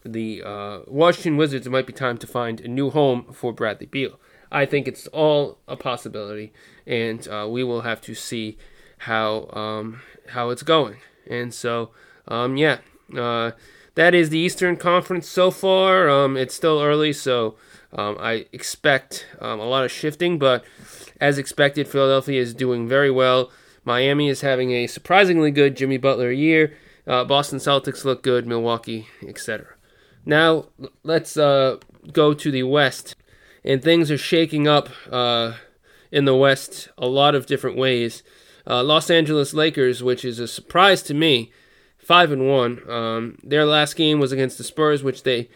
the 0.05 0.41
uh, 0.43 0.79
Washington 0.87 1.37
Wizards. 1.37 1.67
It 1.67 1.71
might 1.71 1.87
be 1.87 1.93
time 1.93 2.17
to 2.19 2.27
find 2.27 2.61
a 2.61 2.67
new 2.67 2.89
home 2.89 3.33
for 3.33 3.51
Bradley 3.51 3.87
Beal. 3.87 4.19
I 4.51 4.65
think 4.65 4.87
it's 4.87 5.07
all 5.07 5.59
a 5.67 5.75
possibility, 5.75 6.53
and 6.85 7.27
uh, 7.27 7.47
we 7.49 7.63
will 7.63 7.81
have 7.81 7.99
to 8.01 8.15
see 8.15 8.57
how 8.99 9.49
um, 9.51 10.01
how 10.29 10.49
it's 10.49 10.63
going. 10.63 10.97
And 11.29 11.53
so, 11.53 11.91
um, 12.29 12.55
yeah, 12.55 12.77
uh, 13.15 13.51
that 13.95 14.13
is 14.13 14.29
the 14.29 14.39
Eastern 14.39 14.77
Conference 14.77 15.27
so 15.27 15.51
far. 15.51 16.09
Um, 16.09 16.37
it's 16.37 16.55
still 16.55 16.81
early, 16.81 17.11
so 17.11 17.55
Um, 17.93 18.17
I 18.19 18.45
expect 18.51 19.27
um, 19.39 19.59
a 19.59 19.65
lot 19.65 19.85
of 19.85 19.91
shifting, 19.91 20.37
but 20.37 20.65
as 21.21 21.37
expected, 21.37 21.87
Philadelphia 21.87 22.41
is 22.41 22.53
doing 22.53 22.87
very 22.87 23.11
well. 23.11 23.51
Miami 23.85 24.27
is 24.27 24.41
having 24.41 24.71
a 24.71 24.87
surprisingly 24.87 25.51
good 25.51 25.77
Jimmy 25.77 25.97
Butler 25.97 26.31
year. 26.31 26.73
Uh, 27.07 27.23
Boston 27.23 27.59
Celtics 27.59 28.03
look 28.03 28.21
good, 28.21 28.45
Milwaukee, 28.45 29.07
etc. 29.25 29.67
Now 30.25 30.65
let's 31.03 31.37
uh, 31.37 31.77
go 32.11 32.33
to 32.33 32.51
the 32.51 32.63
West, 32.63 33.15
and 33.63 33.81
things 33.81 34.11
are 34.11 34.17
shaking 34.17 34.67
up 34.67 34.89
uh, 35.09 35.53
in 36.11 36.25
the 36.25 36.35
West 36.35 36.89
a 36.97 37.07
lot 37.07 37.33
of 37.33 37.45
different 37.45 37.77
ways. 37.77 38.23
Uh, 38.69 38.83
Los 38.83 39.09
Angeles 39.09 39.53
Lakers, 39.53 40.03
which 40.03 40.25
is 40.25 40.39
a 40.39 40.47
surprise 40.47 41.01
to 41.03 41.13
me, 41.13 41.53
five 41.97 42.33
and 42.33 42.49
one. 42.49 42.81
Um, 42.89 43.37
their 43.41 43.65
last 43.65 43.95
game 43.95 44.19
was 44.19 44.33
against 44.33 44.57
the 44.57 44.65
Spurs, 44.65 45.01
which 45.01 45.23
they 45.23 45.47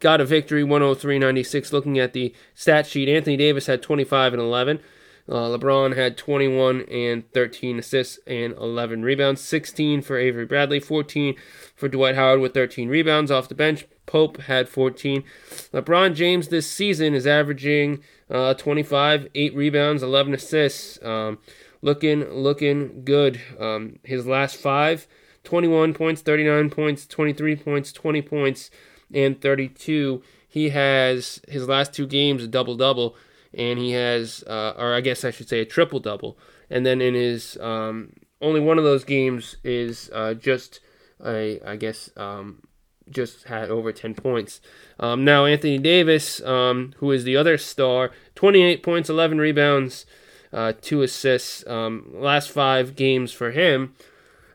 got 0.00 0.20
a 0.20 0.24
victory 0.24 0.62
103-96 0.62 1.72
looking 1.72 1.98
at 1.98 2.12
the 2.12 2.34
stat 2.54 2.86
sheet 2.86 3.08
anthony 3.08 3.36
davis 3.36 3.66
had 3.66 3.82
25 3.82 4.34
and 4.34 4.42
11 4.42 4.80
uh, 5.28 5.48
lebron 5.48 5.96
had 5.96 6.16
21 6.18 6.82
and 6.82 7.30
13 7.32 7.78
assists 7.78 8.18
and 8.26 8.52
11 8.54 9.02
rebounds. 9.02 9.40
16 9.40 10.02
for 10.02 10.18
avery 10.18 10.44
bradley 10.44 10.80
14 10.80 11.34
for 11.74 11.88
dwight 11.88 12.14
howard 12.14 12.40
with 12.40 12.52
13 12.52 12.88
rebounds 12.88 13.30
off 13.30 13.48
the 13.48 13.54
bench. 13.54 13.86
Pope 14.06 14.42
had 14.42 14.68
14 14.68 15.24
lebron 15.72 16.14
james 16.14 16.48
this 16.48 16.70
season 16.70 17.14
is 17.14 17.26
averaging 17.26 18.02
uh, 18.30 18.52
25 18.54 19.28
8 19.34 19.54
rebounds 19.54 20.02
11 20.02 20.34
assists. 20.34 21.02
Um, 21.02 21.38
looking 21.80 22.28
looking 22.30 23.04
good. 23.04 23.40
Um, 23.58 23.98
his 24.02 24.26
last 24.26 24.56
five 24.56 25.06
21 25.44 25.94
points 25.94 26.20
39 26.20 26.68
points 26.68 27.06
23 27.06 27.56
points 27.56 27.92
20 27.92 28.22
points 28.22 28.70
and 29.14 29.40
32. 29.40 30.22
He 30.48 30.70
has 30.70 31.40
his 31.48 31.68
last 31.68 31.92
two 31.92 32.06
games 32.06 32.42
a 32.44 32.48
double 32.48 32.76
double, 32.76 33.16
and 33.52 33.78
he 33.78 33.92
has, 33.92 34.44
uh, 34.46 34.74
or 34.76 34.94
I 34.94 35.00
guess 35.00 35.24
I 35.24 35.30
should 35.30 35.48
say, 35.48 35.60
a 35.60 35.64
triple 35.64 36.00
double. 36.00 36.38
And 36.70 36.84
then 36.84 37.00
in 37.00 37.14
his 37.14 37.56
um, 37.58 38.12
only 38.40 38.60
one 38.60 38.78
of 38.78 38.84
those 38.84 39.04
games 39.04 39.56
is 39.64 40.10
uh, 40.12 40.34
just 40.34 40.80
a, 41.24 41.60
I 41.64 41.76
guess, 41.76 42.10
um, 42.16 42.62
just 43.10 43.44
had 43.44 43.70
over 43.70 43.92
10 43.92 44.14
points. 44.14 44.60
Um, 44.98 45.24
now, 45.24 45.44
Anthony 45.44 45.78
Davis, 45.78 46.42
um, 46.42 46.94
who 46.98 47.10
is 47.10 47.24
the 47.24 47.36
other 47.36 47.58
star, 47.58 48.10
28 48.34 48.82
points, 48.82 49.10
11 49.10 49.38
rebounds, 49.38 50.06
uh, 50.52 50.72
two 50.80 51.02
assists. 51.02 51.66
Um, 51.66 52.10
last 52.14 52.50
five 52.50 52.96
games 52.96 53.32
for 53.32 53.50
him 53.50 53.94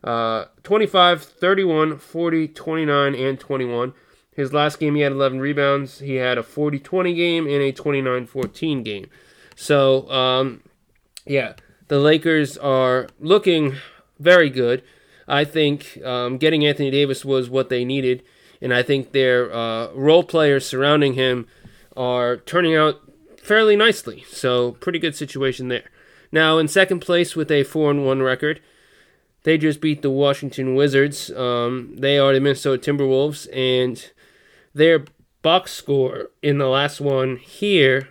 uh, 0.04 0.46
25, 0.64 1.24
31, 1.24 1.98
40, 1.98 2.48
29, 2.48 3.16
and 3.16 3.40
21. 3.40 3.94
His 4.40 4.54
last 4.54 4.80
game, 4.80 4.96
he 4.96 5.02
had 5.02 5.12
11 5.12 5.42
rebounds. 5.42 6.00
He 6.00 6.16
had 6.16 6.38
a 6.38 6.44
40 6.44 6.80
20 6.80 7.14
game 7.14 7.46
and 7.46 7.62
a 7.62 7.74
29 7.74 8.26
14 8.26 8.84
game. 8.84 9.08
So, 9.58 10.10
um, 10.10 10.64
yeah, 11.26 11.56
the 11.90 12.00
Lakers 12.00 12.58
are 12.58 13.10
looking 13.20 13.76
very 14.18 14.50
good. 14.50 14.82
I 15.28 15.44
think 15.44 16.02
um, 16.06 16.38
getting 16.38 16.66
Anthony 16.66 16.90
Davis 16.90 17.26
was 17.26 17.50
what 17.50 17.68
they 17.68 17.84
needed, 17.84 18.24
and 18.62 18.74
I 18.74 18.82
think 18.82 19.12
their 19.12 19.54
uh, 19.54 19.92
role 19.92 20.24
players 20.24 20.66
surrounding 20.66 21.16
him 21.16 21.46
are 21.98 22.38
turning 22.38 22.78
out 22.78 23.02
fairly 23.38 23.76
nicely. 23.76 24.24
So, 24.30 24.72
pretty 24.72 25.00
good 25.00 25.18
situation 25.18 25.68
there. 25.68 25.92
Now, 26.32 26.60
in 26.60 26.70
second 26.70 27.02
place 27.02 27.36
with 27.36 27.52
a 27.52 27.64
4 27.64 27.92
and 27.92 28.06
1 28.06 28.22
record, 28.22 28.62
they 29.44 29.58
just 29.58 29.82
beat 29.82 30.02
the 30.02 30.10
Washington 30.10 30.76
Wizards. 30.76 31.30
Um, 31.32 31.96
they 31.98 32.18
are 32.18 32.34
the 32.34 32.40
Minnesota 32.40 32.80
Timberwolves, 32.80 33.50
and 33.54 34.12
their 34.80 35.06
box 35.42 35.72
score 35.72 36.32
in 36.42 36.58
the 36.58 36.68
last 36.68 37.00
one 37.00 37.38
here. 37.38 38.10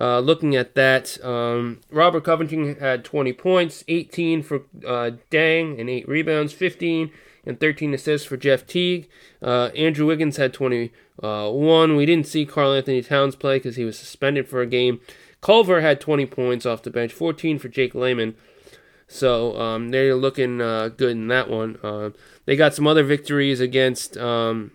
Uh, 0.00 0.20
looking 0.20 0.56
at 0.56 0.74
that, 0.74 1.22
um, 1.24 1.80
Robert 1.90 2.24
Covington 2.24 2.76
had 2.76 3.04
20 3.04 3.32
points, 3.34 3.84
18 3.88 4.42
for 4.42 4.62
uh, 4.86 5.10
Dieng, 5.30 5.78
and 5.78 5.90
8 5.90 6.08
rebounds, 6.08 6.52
15 6.52 7.10
and 7.44 7.58
13 7.58 7.92
assists 7.92 8.26
for 8.26 8.36
Jeff 8.36 8.66
Teague. 8.66 9.08
Uh, 9.42 9.70
Andrew 9.76 10.06
Wiggins 10.06 10.36
had 10.36 10.54
21. 10.54 11.96
We 11.96 12.06
didn't 12.06 12.26
see 12.26 12.46
Karl 12.46 12.72
Anthony 12.72 13.02
Towns 13.02 13.36
play 13.36 13.56
because 13.56 13.76
he 13.76 13.84
was 13.84 13.98
suspended 13.98 14.48
for 14.48 14.62
a 14.62 14.66
game. 14.66 15.00
Culver 15.40 15.80
had 15.80 16.00
20 16.00 16.26
points 16.26 16.64
off 16.64 16.82
the 16.82 16.90
bench, 16.90 17.12
14 17.12 17.58
for 17.58 17.68
Jake 17.68 17.94
Layman. 17.94 18.36
So 19.08 19.60
um, 19.60 19.90
they're 19.90 20.14
looking 20.14 20.60
uh, 20.60 20.88
good 20.88 21.10
in 21.10 21.28
that 21.28 21.50
one. 21.50 21.78
Uh, 21.82 22.10
they 22.46 22.56
got 22.56 22.74
some 22.74 22.86
other 22.86 23.02
victories 23.02 23.60
against 23.60 24.16
um, 24.16 24.70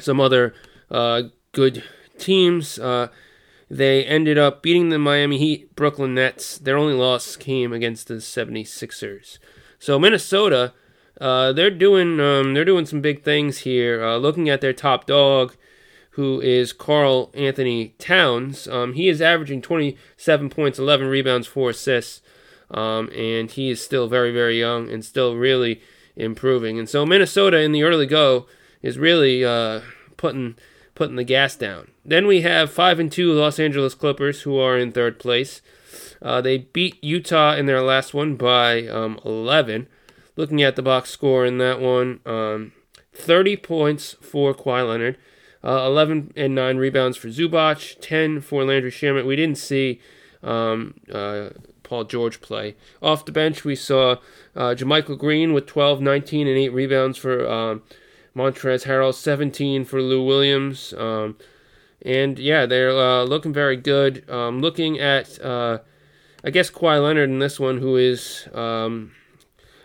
some 0.00 0.20
other 0.20 0.54
uh, 0.90 1.22
good 1.52 1.82
teams. 2.18 2.78
Uh, 2.78 3.08
they 3.68 4.04
ended 4.04 4.38
up 4.38 4.62
beating 4.62 4.90
the 4.90 4.98
Miami 4.98 5.38
Heat, 5.38 5.74
Brooklyn 5.74 6.14
Nets. 6.14 6.58
Their 6.58 6.76
only 6.76 6.94
loss 6.94 7.36
came 7.36 7.72
against 7.72 8.08
the 8.08 8.14
76ers. 8.14 9.38
So 9.78 9.98
Minnesota, 9.98 10.72
uh, 11.20 11.52
they're 11.52 11.70
doing 11.70 12.20
um, 12.20 12.54
they're 12.54 12.64
doing 12.64 12.86
some 12.86 13.00
big 13.00 13.22
things 13.22 13.58
here. 13.58 14.04
Uh, 14.04 14.16
looking 14.16 14.48
at 14.48 14.60
their 14.60 14.72
top 14.72 15.06
dog, 15.06 15.56
who 16.10 16.40
is 16.40 16.72
Karl-Anthony 16.72 17.94
Towns, 17.98 18.68
um, 18.68 18.94
he 18.94 19.08
is 19.08 19.20
averaging 19.20 19.62
27 19.62 20.48
points, 20.48 20.78
11 20.78 21.08
rebounds, 21.08 21.46
four 21.46 21.70
assists, 21.70 22.22
um, 22.70 23.10
and 23.10 23.50
he 23.50 23.70
is 23.70 23.82
still 23.82 24.08
very 24.08 24.32
very 24.32 24.58
young 24.58 24.88
and 24.88 25.04
still 25.04 25.36
really 25.36 25.80
improving. 26.14 26.78
And 26.78 26.88
so 26.88 27.04
Minnesota 27.04 27.60
in 27.60 27.72
the 27.72 27.82
early 27.82 28.06
go 28.06 28.46
is 28.86 28.98
really 28.98 29.44
uh, 29.44 29.80
putting 30.16 30.54
putting 30.94 31.16
the 31.16 31.24
gas 31.24 31.56
down. 31.56 31.90
Then 32.04 32.26
we 32.26 32.42
have 32.42 32.72
five 32.72 32.98
and 32.98 33.10
two 33.10 33.32
Los 33.32 33.58
Angeles 33.58 33.94
Clippers, 33.94 34.42
who 34.42 34.58
are 34.58 34.78
in 34.78 34.92
third 34.92 35.18
place. 35.18 35.60
Uh, 36.22 36.40
they 36.40 36.58
beat 36.58 37.02
Utah 37.02 37.54
in 37.54 37.66
their 37.66 37.82
last 37.82 38.14
one 38.14 38.36
by 38.36 38.86
um, 38.86 39.20
11. 39.24 39.88
Looking 40.36 40.62
at 40.62 40.76
the 40.76 40.82
box 40.82 41.10
score 41.10 41.44
in 41.44 41.58
that 41.58 41.80
one, 41.80 42.20
um, 42.24 42.72
30 43.12 43.56
points 43.58 44.14
for 44.22 44.54
Kawhi 44.54 44.88
Leonard, 44.88 45.18
uh, 45.64 45.84
11 45.86 46.32
and 46.36 46.54
9 46.54 46.76
rebounds 46.76 47.16
for 47.16 47.28
Zubac, 47.28 47.96
10 48.00 48.40
for 48.40 48.64
Landry 48.64 48.90
Shamet. 48.90 49.26
We 49.26 49.36
didn't 49.36 49.58
see 49.58 50.00
um, 50.42 50.94
uh, 51.12 51.50
Paul 51.82 52.04
George 52.04 52.40
play. 52.40 52.76
Off 53.02 53.24
the 53.24 53.32
bench, 53.32 53.64
we 53.64 53.74
saw 53.74 54.16
uh, 54.54 54.74
Green 54.74 55.52
with 55.52 55.66
12, 55.66 56.00
19, 56.00 56.46
and 56.46 56.56
8 56.56 56.68
rebounds 56.70 57.18
for 57.18 57.80
Montrezl 58.36 58.84
Harrell, 58.84 59.14
17 59.14 59.84
for 59.86 60.02
Lou 60.02 60.22
Williams. 60.22 60.92
Um, 60.92 61.38
and 62.02 62.38
yeah, 62.38 62.66
they're 62.66 62.90
uh, 62.90 63.24
looking 63.24 63.52
very 63.52 63.76
good. 63.76 64.28
Um, 64.28 64.60
looking 64.60 64.98
at, 65.00 65.42
uh, 65.42 65.78
I 66.44 66.50
guess, 66.50 66.70
Kawhi 66.70 67.02
Leonard 67.02 67.30
in 67.30 67.38
this 67.38 67.58
one, 67.58 67.78
who 67.78 67.96
is 67.96 68.46
um, 68.52 69.12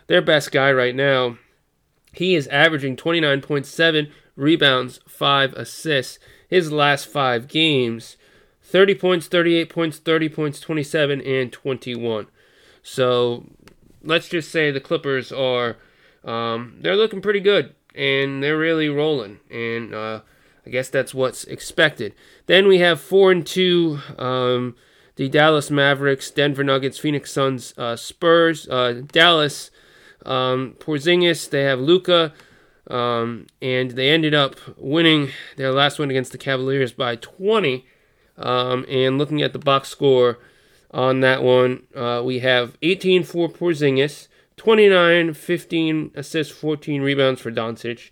their 0.06 0.20
best 0.20 0.52
guy 0.52 0.70
right 0.70 0.94
now. 0.94 1.38
He 2.12 2.34
is 2.34 2.46
averaging 2.48 2.96
29.7 2.96 4.10
rebounds, 4.36 5.00
5 5.08 5.54
assists. 5.54 6.18
His 6.46 6.70
last 6.70 7.06
five 7.06 7.48
games 7.48 8.18
30 8.62 8.94
points, 8.96 9.26
38 9.26 9.70
points, 9.70 9.98
30 9.98 10.28
points, 10.28 10.60
27, 10.60 11.22
and 11.22 11.50
21. 11.50 12.26
So 12.82 13.46
let's 14.02 14.28
just 14.28 14.50
say 14.50 14.70
the 14.70 14.80
Clippers 14.80 15.32
are. 15.32 15.78
Um, 16.22 16.76
they're 16.80 16.94
looking 16.94 17.22
pretty 17.22 17.40
good 17.40 17.74
and 17.94 18.42
they're 18.42 18.58
really 18.58 18.88
rolling. 18.88 19.40
And 19.50 19.94
uh, 19.94 20.20
I 20.66 20.70
guess 20.70 20.88
that's 20.88 21.14
what's 21.14 21.44
expected. 21.44 22.14
Then 22.46 22.66
we 22.66 22.78
have 22.78 23.00
four 23.00 23.32
and 23.32 23.46
two. 23.46 24.00
Um, 24.18 24.76
the 25.16 25.28
Dallas 25.28 25.70
Mavericks, 25.70 26.30
Denver 26.30 26.64
Nuggets, 26.64 26.98
Phoenix 26.98 27.30
Suns, 27.32 27.74
uh, 27.76 27.96
Spurs, 27.96 28.68
uh, 28.68 29.02
Dallas, 29.12 29.70
um, 30.24 30.76
Porzingis. 30.78 31.50
They 31.50 31.64
have 31.64 31.80
Luka, 31.80 32.32
um, 32.88 33.46
and 33.60 33.92
they 33.92 34.10
ended 34.10 34.34
up 34.34 34.56
winning 34.76 35.30
their 35.56 35.72
last 35.72 35.98
one 35.98 36.10
against 36.10 36.32
the 36.32 36.38
Cavaliers 36.38 36.92
by 36.92 37.16
20. 37.16 37.86
Um, 38.38 38.86
and 38.88 39.18
looking 39.18 39.42
at 39.42 39.52
the 39.52 39.58
box 39.58 39.90
score 39.90 40.38
on 40.90 41.20
that 41.20 41.42
one, 41.42 41.82
uh, 41.94 42.22
we 42.24 42.38
have 42.38 42.76
18 42.80 43.24
for 43.24 43.48
Porzingis, 43.48 44.28
29, 44.62 45.34
15 45.34 46.12
assists, 46.14 46.54
14 46.54 47.02
rebounds 47.02 47.40
for 47.40 47.50
Doncic, 47.50 48.10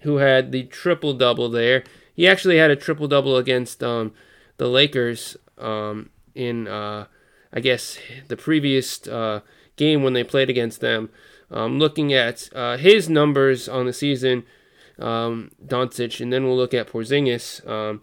who 0.00 0.16
had 0.16 0.50
the 0.50 0.64
triple 0.64 1.14
double 1.14 1.48
there. 1.48 1.84
He 2.12 2.26
actually 2.26 2.58
had 2.58 2.72
a 2.72 2.76
triple 2.76 3.06
double 3.06 3.36
against 3.36 3.84
um, 3.84 4.12
the 4.56 4.66
Lakers 4.66 5.36
um, 5.58 6.10
in, 6.34 6.66
uh, 6.66 7.06
I 7.52 7.60
guess, 7.60 7.98
the 8.26 8.36
previous 8.36 9.06
uh, 9.06 9.42
game 9.76 10.02
when 10.02 10.12
they 10.12 10.24
played 10.24 10.50
against 10.50 10.80
them. 10.80 11.08
Um, 11.52 11.78
looking 11.78 12.12
at 12.12 12.48
uh, 12.52 12.78
his 12.78 13.08
numbers 13.08 13.68
on 13.68 13.86
the 13.86 13.92
season, 13.92 14.42
um, 14.98 15.52
Doncic, 15.64 16.20
and 16.20 16.32
then 16.32 16.42
we'll 16.42 16.56
look 16.56 16.74
at 16.74 16.88
Porzingis. 16.88 17.64
Um, 17.64 18.02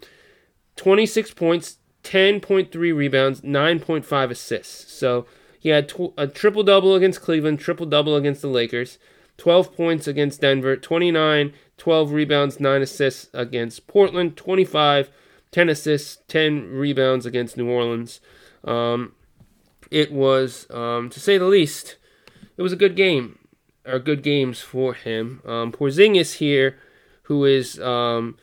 26 0.76 1.34
points, 1.34 1.76
10.3 2.04 2.96
rebounds, 2.96 3.42
9.5 3.42 4.30
assists. 4.30 4.90
So 4.90 5.26
he 5.60 5.68
had 5.68 5.90
tw- 5.90 6.14
a 6.16 6.26
triple 6.26 6.62
double 6.62 6.94
against 6.94 7.20
Cleveland, 7.20 7.60
triple 7.60 7.86
double 7.86 8.16
against 8.16 8.40
the 8.40 8.48
Lakers, 8.48 8.98
12 9.36 9.76
points 9.76 10.08
against 10.08 10.40
Denver, 10.40 10.74
29, 10.74 11.52
12 11.76 12.12
rebounds, 12.12 12.58
9 12.58 12.82
assists 12.82 13.28
against 13.34 13.86
Portland, 13.86 14.36
25, 14.38 15.10
10 15.50 15.68
assists, 15.68 16.18
10 16.28 16.70
rebounds 16.72 17.26
against 17.26 17.58
New 17.58 17.68
Orleans. 17.68 18.20
Um, 18.64 19.12
it 19.90 20.10
was, 20.10 20.66
um, 20.70 21.10
to 21.10 21.20
say 21.20 21.36
the 21.36 21.44
least, 21.44 21.96
it 22.56 22.62
was 22.62 22.72
a 22.72 22.76
good 22.76 22.96
game, 22.96 23.38
or 23.86 23.98
good 23.98 24.22
games 24.22 24.60
for 24.60 24.94
him. 24.94 25.42
Um, 25.44 25.72
Porzingis 25.72 26.36
here, 26.36 26.78
who 27.24 27.44
is 27.44 27.78
um, 27.80 28.38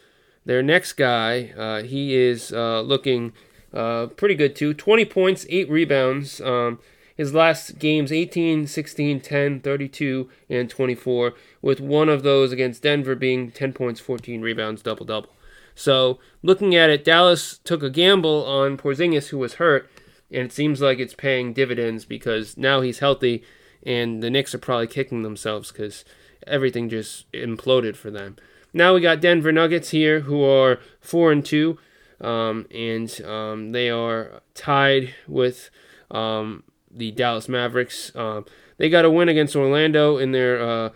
their 0.45 0.61
next 0.61 0.93
guy, 0.93 1.51
uh, 1.57 1.81
he 1.81 2.15
is 2.15 2.53
uh, 2.53 2.81
looking 2.81 3.33
uh, 3.73 4.07
pretty 4.07 4.35
good 4.35 4.55
too. 4.55 4.75
20 4.75 5.05
points, 5.05 5.47
8 5.49 5.69
rebounds. 5.69 6.41
Um, 6.41 6.79
his 7.17 7.33
last 7.33 7.79
games 7.79 8.11
18, 8.11 8.67
16, 8.67 9.19
10, 9.19 9.59
32, 9.59 10.29
and 10.49 10.69
24, 10.69 11.33
with 11.61 11.81
one 11.81 12.07
of 12.07 12.21
those 12.23 12.51
against 12.51 12.83
Denver 12.83 13.15
being 13.15 13.51
10 13.51 13.73
points, 13.73 13.99
14 13.99 14.41
rebounds, 14.41 14.83
double 14.83 15.05
double. 15.05 15.29
So, 15.73 16.19
looking 16.41 16.75
at 16.75 16.89
it, 16.89 17.03
Dallas 17.03 17.57
took 17.63 17.83
a 17.83 17.89
gamble 17.89 18.45
on 18.45 18.77
Porzingis, 18.77 19.29
who 19.29 19.39
was 19.39 19.55
hurt, 19.55 19.89
and 20.31 20.43
it 20.43 20.51
seems 20.51 20.79
like 20.79 20.99
it's 20.99 21.13
paying 21.13 21.53
dividends 21.53 22.05
because 22.05 22.57
now 22.57 22.81
he's 22.81 22.99
healthy, 22.99 23.43
and 23.83 24.21
the 24.21 24.29
Knicks 24.29 24.53
are 24.55 24.59
probably 24.59 24.87
kicking 24.87 25.23
themselves 25.23 25.71
because 25.71 26.05
everything 26.45 26.89
just 26.89 27.31
imploded 27.31 27.95
for 27.95 28.11
them. 28.11 28.37
Now 28.73 28.93
we 28.93 29.01
got 29.01 29.21
Denver 29.21 29.51
Nuggets 29.51 29.89
here, 29.89 30.21
who 30.21 30.43
are 30.43 30.79
four 30.99 31.31
and 31.31 31.43
two, 31.43 31.77
um, 32.21 32.67
and 32.71 33.21
um, 33.23 33.71
they 33.71 33.89
are 33.89 34.41
tied 34.53 35.13
with 35.27 35.69
um, 36.11 36.63
the 36.97 37.11
Dallas 37.11 37.47
Mavericks. 37.47 38.11
Um, 38.15 38.45
they 38.77 38.89
got 38.89 39.05
a 39.05 39.09
win 39.09 39.29
against 39.29 39.55
Orlando 39.55 40.17
in 40.17 40.31
their 40.31 40.61
uh, 40.61 40.89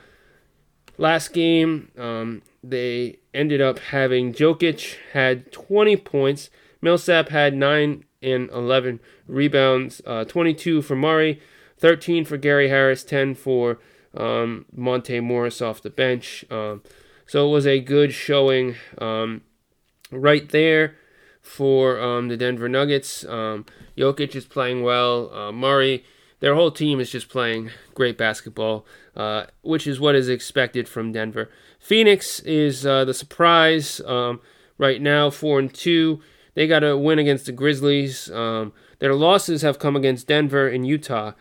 last 0.98 1.34
game. 1.34 1.92
Um, 1.98 2.42
they 2.64 3.20
ended 3.34 3.62
up 3.62 3.80
having 3.80 4.34
Jokic 4.34 4.98
had 5.14 5.52
20 5.52 5.98
points, 5.98 6.50
Millsap 6.82 7.30
had 7.30 7.54
9 7.56 8.04
and 8.22 8.50
11 8.52 9.00
rebounds, 9.28 10.02
uh, 10.06 10.26
22 10.26 10.82
for 10.82 10.96
Murray, 10.96 11.42
13 11.78 12.26
for 12.26 12.38
Gary 12.38 12.70
Harris, 12.70 13.04
10 13.04 13.36
for 13.36 13.80
um, 14.16 14.66
Monte 14.76 15.20
Morris 15.22 15.62
off 15.62 15.82
the 15.82 15.90
bench. 15.90 16.46
Um, 16.52 16.84
so 17.26 17.48
it 17.48 17.52
was 17.52 17.66
a 17.66 17.80
good 17.80 18.14
showing 18.14 18.76
um, 18.98 19.42
right 20.12 20.48
there 20.50 20.96
for 21.42 22.00
um, 22.00 22.28
the 22.28 22.38
Denver 22.38 22.70
Nuggets. 22.70 23.26
Um, 23.26 23.66
Jokic 23.98 24.36
is 24.36 24.46
playing 24.46 24.84
well. 24.84 25.34
Uh, 25.34 25.52
Murray, 25.52 26.04
their 26.40 26.56
whole 26.56 26.72
team 26.72 27.00
is 27.00 27.12
just 27.12 27.30
playing 27.30 27.72
great 27.94 28.18
basketball, 28.18 28.86
uh, 29.16 29.46
which 29.62 29.88
is 29.88 30.00
what 30.00 30.16
is 30.16 30.30
expected 30.30 30.88
from 30.88 31.12
Denver. 31.12 31.50
Phoenix 31.80 32.40
is 32.42 32.86
uh, 32.86 33.06
the 33.06 33.14
surprise 33.14 34.02
um, 34.06 34.40
right 34.78 35.02
now, 35.02 35.30
four 35.30 35.60
and 35.60 35.74
two. 35.74 36.22
They 36.54 36.68
got 36.68 36.84
a 36.84 36.98
win 36.98 37.20
against 37.20 37.46
the 37.46 37.52
Grizzlies. 37.52 38.30
Um, 38.32 38.74
their 39.00 39.16
losses 39.16 39.62
have 39.62 39.80
come 39.80 39.96
against 39.96 40.28
Denver 40.28 40.68
and 40.68 40.86
Utah, 40.86 41.34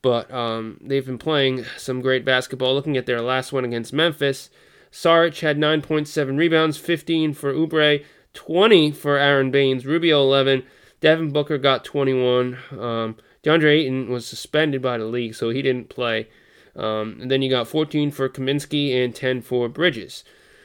but 0.00 0.30
um, 0.32 0.78
they've 0.80 1.04
been 1.04 1.18
playing 1.18 1.64
some 1.76 2.00
great 2.00 2.24
basketball. 2.24 2.74
Looking 2.74 2.96
at 2.96 3.06
their 3.06 3.20
last 3.20 3.52
one 3.52 3.64
against 3.64 3.92
Memphis, 3.92 4.48
Saric 4.92 5.40
had 5.40 5.58
9.7 5.58 6.38
rebounds, 6.38 6.76
15 6.76 7.34
for 7.34 7.52
Oubre, 7.52 8.04
20 8.34 8.90
for 8.92 9.16
Aron 9.16 9.50
Baynes. 9.50 9.86
Rubio 9.86 10.20
11, 10.22 10.64
Devin 11.00 11.30
Booker 11.30 11.58
got 11.58 11.84
21. 11.84 12.58
Um, 12.72 13.16
DeAndre 13.42 13.80
Ayton 13.80 14.10
was 14.10 14.26
suspended 14.26 14.82
by 14.82 14.98
the 14.98 15.04
league, 15.04 15.34
so 15.34 15.50
he 15.50 15.62
didn't 15.62 15.88
play. 15.88 16.28
Um, 16.76 17.18
and 17.20 17.30
then 17.30 17.42
you 17.42 17.50
got 17.50 17.68
14 17.68 18.10
for 18.10 18.28
Kaminsky 18.28 19.04
and 19.04 19.14
10 19.14 19.42
for 19.42 19.68
Bridges. 19.68 20.24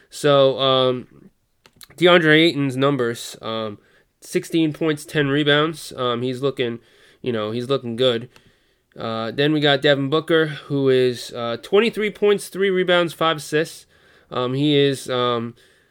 So 0.10 0.60
um, 0.60 1.30
DeAndre 1.96 2.48
Ayton's 2.48 2.76
numbers: 2.76 3.38
um, 3.42 3.78
16 4.22 4.74
points, 4.74 5.06
10 5.06 5.28
rebounds. 5.28 5.94
Um, 5.96 6.22
he's 6.22 6.42
looking, 6.42 6.80
you 7.22 7.32
know, 7.32 7.52
he's 7.52 7.70
looking 7.70 7.96
good. 7.96 8.30
Uh, 8.98 9.32
then 9.32 9.54
we 9.54 9.60
got 9.60 9.82
Devin 9.82 10.10
Booker, 10.10 10.48
who 10.48 10.90
is 10.90 11.32
uh, 11.34 11.58
23 11.62 12.10
points, 12.12 12.50
three 12.50 12.70
rebounds, 12.70 13.14
five 13.14 13.38
assists. 13.38 13.86
Um, 14.32 14.54
he 14.54 14.76
is 14.76 15.10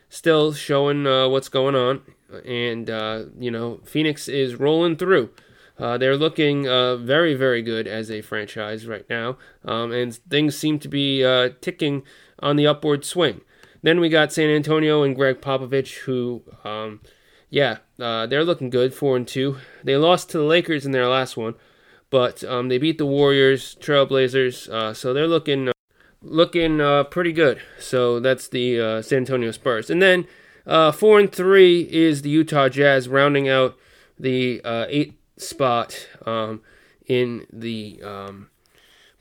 still 0.08 0.52
showing 0.52 1.06
uh, 1.06 1.28
what's 1.28 1.48
going 1.48 1.74
on. 1.74 2.02
And, 2.44 2.90
uh, 2.90 3.24
you 3.38 3.50
know, 3.50 3.80
Phoenix 3.84 4.28
is 4.28 4.56
rolling 4.56 4.96
through. 4.96 5.30
Uh, 5.78 5.96
they're 5.96 6.16
looking 6.16 6.68
uh, 6.68 6.96
very, 6.96 7.34
very 7.34 7.62
good 7.62 7.86
as 7.86 8.10
a 8.10 8.20
franchise 8.20 8.86
right 8.86 9.08
now. 9.08 9.38
Um, 9.64 9.92
and 9.92 10.14
things 10.14 10.56
seem 10.56 10.78
to 10.80 10.88
be 10.88 11.24
uh, 11.24 11.50
ticking 11.60 12.02
on 12.40 12.56
the 12.56 12.66
upward 12.66 13.04
swing. 13.04 13.42
Then 13.82 14.00
we 14.00 14.08
got 14.08 14.32
San 14.32 14.50
Antonio 14.50 15.04
and 15.04 15.14
Gregg 15.14 15.40
Popovich, 15.40 15.98
who, 15.98 16.42
um, 16.64 17.00
yeah, 17.48 17.78
uh, 18.00 18.26
they're 18.26 18.44
looking 18.44 18.70
good, 18.70 18.92
4 18.92 19.16
and 19.16 19.28
2. 19.28 19.56
They 19.84 19.96
lost 19.96 20.30
to 20.30 20.38
the 20.38 20.44
Lakers 20.44 20.84
in 20.84 20.90
their 20.90 21.06
last 21.06 21.36
one, 21.36 21.54
but 22.10 22.42
um, 22.42 22.68
they 22.68 22.78
beat 22.78 22.98
the 22.98 23.06
Warriors, 23.06 23.76
Trailblazers, 23.80 24.96
so 24.96 25.14
they're 25.14 25.28
looking 25.28 25.70
looking 26.22 26.80
uh, 26.80 27.04
pretty 27.04 27.32
good. 27.32 27.60
So 27.78 28.20
that's 28.20 28.48
the 28.48 28.80
uh, 28.80 29.02
San 29.02 29.18
Antonio 29.18 29.50
Spurs. 29.50 29.90
And 29.90 30.02
then 30.02 30.26
uh, 30.66 30.92
four 30.92 31.18
and 31.18 31.32
three 31.32 31.82
is 31.90 32.22
the 32.22 32.30
Utah 32.30 32.68
Jazz, 32.68 33.08
rounding 33.08 33.48
out 33.48 33.76
the 34.18 34.60
uh, 34.64 34.86
eighth 34.88 35.14
spot 35.36 36.08
um, 36.26 36.60
in 37.06 37.46
the 37.52 38.00
um, 38.04 38.50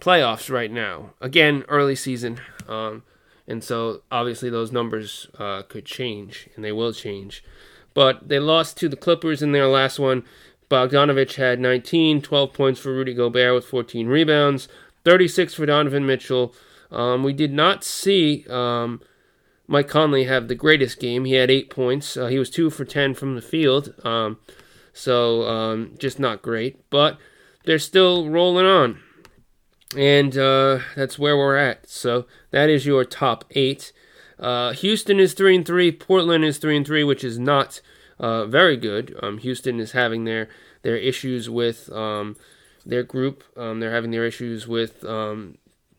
playoffs 0.01 0.51
right 0.51 0.71
now. 0.71 1.12
Again, 1.21 1.63
early 1.67 1.95
season. 1.95 2.39
Um, 2.67 3.03
and 3.47 3.63
so 3.63 4.01
obviously 4.12 4.49
those 4.49 4.71
numbers 4.71 5.27
uh, 5.39 5.62
could 5.63 5.86
change, 5.86 6.49
and 6.55 6.65
they 6.65 6.71
will 6.71 6.93
change. 6.93 7.43
But 7.93 8.27
they 8.27 8.39
lost 8.39 8.77
to 8.77 8.89
the 8.89 8.97
Clippers 8.97 9.41
in 9.41 9.53
their 9.53 9.67
last 9.67 9.97
one. 9.97 10.23
Bogdanovic 10.69 11.36
had 11.36 11.60
19, 11.60 12.21
12 12.21 12.53
points 12.53 12.79
for 12.79 12.91
Rudy 12.93 13.13
Gobert 13.13 13.55
with 13.55 13.65
14 13.65 14.07
rebounds, 14.07 14.67
36 15.05 15.53
for 15.53 15.65
Donovan 15.65 16.05
Mitchell, 16.05 16.53
um, 16.91 17.23
we 17.23 17.34
did 17.34 17.52
not 17.52 17.84
see 17.84 18.45
um, 18.50 19.02
Mike 19.67 19.88
Conley 19.88 20.23
have 20.23 20.47
the 20.47 20.56
greatest 20.56 21.00
game. 21.00 21.26
He 21.26 21.34
had 21.34 21.52
eight 21.52 21.69
points. 21.69 22.15
Uh, 22.15 22.28
he 22.28 22.39
was 22.39 22.50
two 22.50 22.69
for 22.69 22.86
ten 22.86 23.13
from 23.13 23.36
the 23.36 23.41
field, 23.41 23.93
um, 24.04 24.39
so 24.93 25.43
um, 25.43 25.95
just 25.97 26.19
not 26.19 26.41
great. 26.41 26.89
But 26.89 27.17
they're 27.65 27.80
still 27.80 28.30
rolling 28.30 28.65
on, 28.65 29.00
and 29.95 30.38
uh, 30.38 30.80
that's 30.95 31.19
where 31.19 31.36
we're 31.36 31.58
at. 31.58 31.89
So 31.89 32.26
that 32.52 32.69
is 32.69 32.86
your 32.86 33.04
top 33.04 33.43
eight. 33.52 33.91
Uh, 34.39 34.71
Houston 34.71 35.19
is 35.19 35.34
three 35.34 35.56
and 35.56 35.65
three. 35.65 35.91
Portland 35.91 36.45
is 36.45 36.60
three 36.60 36.78
and 36.78 36.86
three, 36.86 37.04
which 37.04 37.23
is 37.23 37.38
not 37.38 37.82
uh, 38.19 38.45
very 38.45 38.78
good. 38.78 39.17
Um, 39.21 39.39
Houston 39.39 39.80
is 39.80 39.91
having 39.91 40.23
their 40.23 40.47
their 40.84 40.95
issues 40.95 41.50
with 41.50 41.91
um, 41.91 42.38
their 42.86 43.04
group. 43.04 43.43
They're 43.56 43.91
having 43.91 44.12
their 44.12 44.26
issues 44.26 44.65
with 44.65 45.04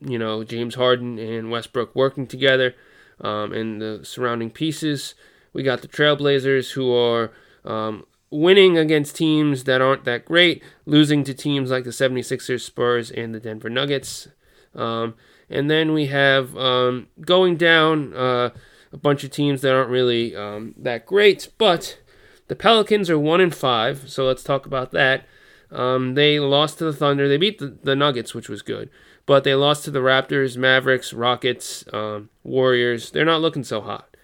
you 0.01 0.17
know, 0.17 0.43
James 0.43 0.75
Harden 0.75 1.19
and 1.19 1.51
Westbrook 1.51 1.95
working 1.95 2.27
together 2.27 2.75
um, 3.21 3.51
and 3.53 3.81
the 3.81 4.01
surrounding 4.03 4.49
pieces. 4.49 5.15
We 5.53 5.63
got 5.63 5.81
the 5.81 5.87
Trailblazers 5.87 6.71
who 6.71 6.93
are 6.93 7.31
um, 7.65 8.05
winning 8.29 8.77
against 8.77 9.15
teams 9.15 9.63
that 9.65 9.81
aren't 9.81 10.05
that 10.05 10.25
great, 10.25 10.63
losing 10.85 11.23
to 11.23 11.33
teams 11.33 11.71
like 11.71 11.83
the 11.83 11.89
76ers, 11.89 12.61
Spurs, 12.61 13.11
and 13.11 13.33
the 13.33 13.39
Denver 13.39 13.69
Nuggets. 13.69 14.27
Um, 14.75 15.15
and 15.49 15.69
then 15.69 15.93
we 15.93 16.07
have 16.07 16.55
um, 16.55 17.07
going 17.21 17.57
down 17.57 18.13
uh, 18.13 18.51
a 18.91 18.97
bunch 18.97 19.23
of 19.23 19.31
teams 19.31 19.61
that 19.61 19.73
aren't 19.73 19.89
really 19.89 20.35
um, 20.35 20.75
that 20.77 21.05
great, 21.05 21.49
but 21.57 21.99
the 22.47 22.55
Pelicans 22.55 23.09
are 23.09 23.19
1 23.19 23.41
and 23.41 23.53
5, 23.53 24.09
so 24.09 24.25
let's 24.25 24.43
talk 24.43 24.65
about 24.65 24.91
that. 24.91 25.25
Um, 25.71 26.15
they 26.15 26.39
lost 26.39 26.79
to 26.79 26.85
the 26.85 26.93
Thunder. 26.93 27.27
They 27.27 27.37
beat 27.37 27.59
the, 27.59 27.77
the 27.83 27.95
Nuggets, 27.95 28.33
which 28.33 28.49
was 28.49 28.61
good 28.61 28.89
but 29.29 29.43
they 29.43 29.53
lost 29.53 29.85
to 29.85 29.91
the 29.91 29.99
Raptors, 29.99 30.57
Mavericks, 30.57 31.13
Rockets, 31.13 31.85
um, 31.93 32.31
Warriors. 32.43 33.11
They're 33.11 33.23
not 33.23 33.41
looking 33.41 33.63
so 33.63 33.79
hot. 33.79 34.17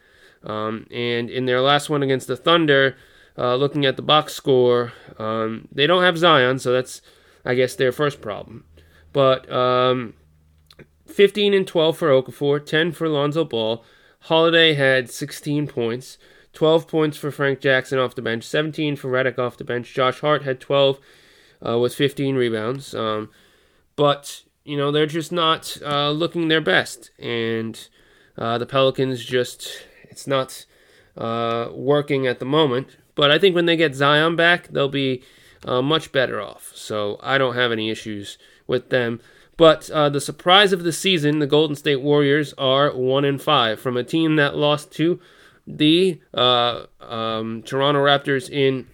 Um, 0.44 0.88
and 0.90 1.30
in 1.30 1.46
their 1.46 1.62
last 1.62 1.92
one 1.92 2.02
against 2.02 2.26
the 2.26 2.36
Thunder, 2.36 2.98
uh, 3.38 3.56
looking 3.56 3.86
at 3.86 3.98
the 3.98 4.02
box 4.02 4.34
score, 4.34 4.94
um, 5.20 5.68
they 5.72 5.86
don't 5.86 6.02
have 6.02 6.18
Zion, 6.18 6.58
so 6.58 6.74
that's, 6.74 7.04
I 7.46 7.54
guess, 7.54 7.76
their 7.76 7.92
first 7.92 8.20
problem. 8.20 8.66
But 9.14 9.48
um, 9.52 10.16
15 11.06 11.54
and 11.54 11.68
12 11.68 11.96
for 11.96 12.10
Okafor, 12.10 12.66
10 12.66 12.92
for 12.92 13.08
Lonzo 13.08 13.46
Ball. 13.46 13.86
Holiday 14.22 14.74
had 14.74 15.12
16 15.12 15.68
points, 15.68 16.18
12 16.54 16.88
points 16.88 17.16
for 17.16 17.30
Frank 17.30 17.60
Jackson 17.60 18.00
off 18.00 18.16
the 18.16 18.24
bench, 18.24 18.44
17 18.44 18.96
for 18.96 19.12
Redick 19.12 19.38
off 19.38 19.56
the 19.56 19.64
bench. 19.64 19.94
Josh 19.94 20.22
Hart 20.22 20.42
had 20.42 20.60
12 20.60 21.00
uh, 21.66 21.78
with 21.78 21.94
15 21.94 22.36
rebounds. 22.36 22.96
Um, 22.96 23.30
but 23.96 24.44
you 24.66 24.76
know, 24.76 24.92
they're 24.92 25.06
just 25.06 25.32
not 25.32 25.78
uh, 25.86 26.10
looking 26.10 26.48
their 26.48 26.60
best. 26.60 27.12
And 27.20 27.88
uh, 28.38 28.58
the 28.58 28.66
Pelicans 28.66 29.24
just, 29.24 29.86
it's 30.04 30.28
not 30.28 30.66
uh, 31.16 31.70
working 31.72 32.28
at 32.28 32.40
the 32.40 32.46
moment. 32.46 32.98
But 33.14 33.32
I 33.32 33.40
think 33.40 33.56
when 33.56 33.68
they 33.68 33.78
get 33.78 33.96
Zion 33.96 34.36
back, 34.36 34.68
they'll 34.68 34.90
be 34.90 35.24
uh, 35.64 35.82
much 35.82 36.12
better 36.12 36.42
off. 36.42 36.72
So 36.76 37.18
I 37.22 37.38
don't 37.38 37.56
have 37.56 37.72
any 37.72 37.90
issues 37.90 38.38
with 38.68 38.90
them. 38.90 39.22
But 39.56 39.90
uh, 39.92 40.10
the 40.10 40.20
surprise 40.20 40.74
of 40.74 40.84
the 40.84 40.92
season, 40.92 41.40
the 41.40 41.48
Golden 41.48 41.78
State 41.78 42.02
Warriors 42.02 42.54
are 42.58 42.94
one 42.94 43.24
and 43.24 43.42
five 43.42 43.80
from 43.80 43.96
a 43.96 44.04
team 44.04 44.36
that 44.36 44.58
lost 44.58 44.92
to 44.94 45.22
the 45.66 46.20
um, 46.34 47.64
Toronto 47.64 48.04
Raptors 48.04 48.50
in 48.50 48.88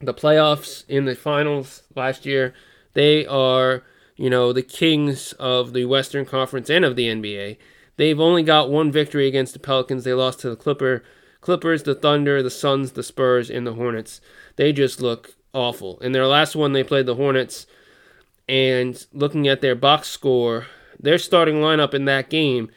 the 0.00 0.14
playoffs, 0.14 0.84
in 0.88 1.04
the 1.04 1.14
finals 1.14 1.82
last 1.94 2.24
year. 2.24 2.54
They 2.94 3.26
are, 3.26 3.82
you 4.16 4.30
know, 4.30 4.52
the 4.52 4.62
kings 4.62 5.32
of 5.34 5.72
the 5.72 5.84
Western 5.84 6.24
Conference 6.24 6.70
and 6.70 6.84
of 6.84 6.96
the 6.96 7.08
NBA. 7.08 7.56
They've 7.96 8.20
only 8.20 8.42
got 8.42 8.70
one 8.70 8.92
victory 8.92 9.26
against 9.26 9.54
the 9.54 9.58
Pelicans. 9.58 10.04
They 10.04 10.14
lost 10.14 10.40
to 10.40 10.50
the 10.50 10.56
Clipper, 10.56 11.02
Clippers, 11.40 11.82
the 11.82 11.94
Thunder, 11.94 12.42
the 12.42 12.50
Suns, 12.50 12.92
the 12.92 13.02
Spurs, 13.02 13.50
and 13.50 13.66
the 13.66 13.74
Hornets. 13.74 14.20
They 14.56 14.72
just 14.72 15.00
look 15.00 15.34
awful. 15.52 15.98
In 15.98 16.12
their 16.12 16.26
last 16.26 16.54
one, 16.54 16.72
they 16.72 16.84
played 16.84 17.06
the 17.06 17.16
Hornets, 17.16 17.66
and 18.48 19.04
looking 19.12 19.48
at 19.48 19.60
their 19.60 19.74
box 19.74 20.08
score, 20.08 20.66
their 21.00 21.18
starting 21.18 21.56
lineup 21.56 21.92
in 21.92 22.04
that 22.04 22.30
game 22.30 22.70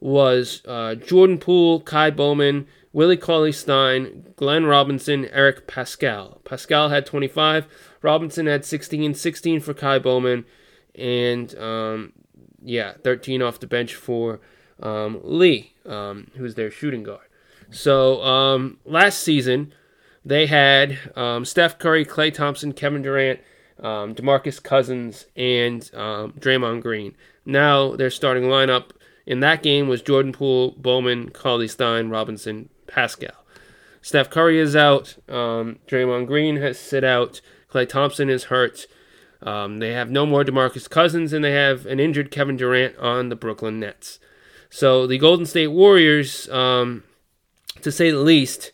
was 0.00 0.62
uh, 0.66 0.94
Jordan 0.94 1.38
Poole, 1.38 1.80
Ky 1.80 2.10
Bowman, 2.10 2.66
Willie 2.94 3.16
Cauley 3.16 3.50
Stein, 3.50 4.24
Glenn 4.36 4.66
Robinson, 4.66 5.26
Eric 5.26 5.66
Paschall. 5.66 6.40
Paschall 6.44 6.90
had 6.90 7.04
25, 7.04 7.66
Robinson 8.02 8.46
had 8.46 8.64
16, 8.64 9.14
16 9.14 9.60
for 9.60 9.74
Ky 9.74 9.98
Bowman, 9.98 10.44
and 10.94 11.58
um, 11.58 12.12
yeah, 12.62 12.92
13 13.02 13.42
off 13.42 13.58
the 13.58 13.66
bench 13.66 13.96
for 13.96 14.40
um, 14.80 15.20
Lee, 15.24 15.74
um, 15.84 16.30
who's 16.36 16.54
their 16.54 16.70
shooting 16.70 17.02
guard. 17.02 17.26
So 17.68 18.22
um, 18.22 18.78
last 18.84 19.18
season, 19.18 19.74
they 20.24 20.46
had 20.46 20.96
um, 21.16 21.44
Steph 21.44 21.80
Curry, 21.80 22.04
Klay 22.04 22.32
Thompson, 22.32 22.72
Kevin 22.72 23.02
Durant, 23.02 23.40
um, 23.80 24.14
DeMarcus 24.14 24.62
Cousins, 24.62 25.26
and 25.34 25.90
um, 25.94 26.32
Draymond 26.38 26.82
Green. 26.82 27.16
Now 27.44 27.96
their 27.96 28.10
starting 28.10 28.44
lineup 28.44 28.92
in 29.26 29.40
that 29.40 29.64
game 29.64 29.88
was 29.88 30.00
Jordan 30.00 30.30
Poole, 30.30 30.76
Bowman, 30.76 31.30
Cauley 31.30 31.66
Stein, 31.66 32.08
Robinson, 32.08 32.68
Paschall. 32.94 33.34
Steph 34.02 34.30
Curry 34.30 34.58
is 34.58 34.76
out. 34.76 35.16
Um, 35.28 35.78
Draymond 35.88 36.26
Green 36.26 36.56
has 36.56 36.78
sit 36.78 37.04
out. 37.04 37.40
Klay 37.70 37.88
Thompson 37.88 38.28
is 38.28 38.44
hurt. 38.44 38.86
Um, 39.42 39.78
they 39.78 39.92
have 39.92 40.10
no 40.10 40.26
more 40.26 40.44
DeMarcus 40.44 40.88
Cousins, 40.88 41.32
and 41.32 41.44
they 41.44 41.52
have 41.52 41.86
an 41.86 42.00
injured 42.00 42.30
Kevin 42.30 42.56
Durant 42.56 42.96
on 42.98 43.28
the 43.28 43.36
Brooklyn 43.36 43.80
Nets. 43.80 44.18
So 44.70 45.06
the 45.06 45.18
Golden 45.18 45.46
State 45.46 45.68
Warriors, 45.68 46.48
um, 46.50 47.04
to 47.82 47.92
say 47.92 48.10
the 48.10 48.18
least, 48.18 48.72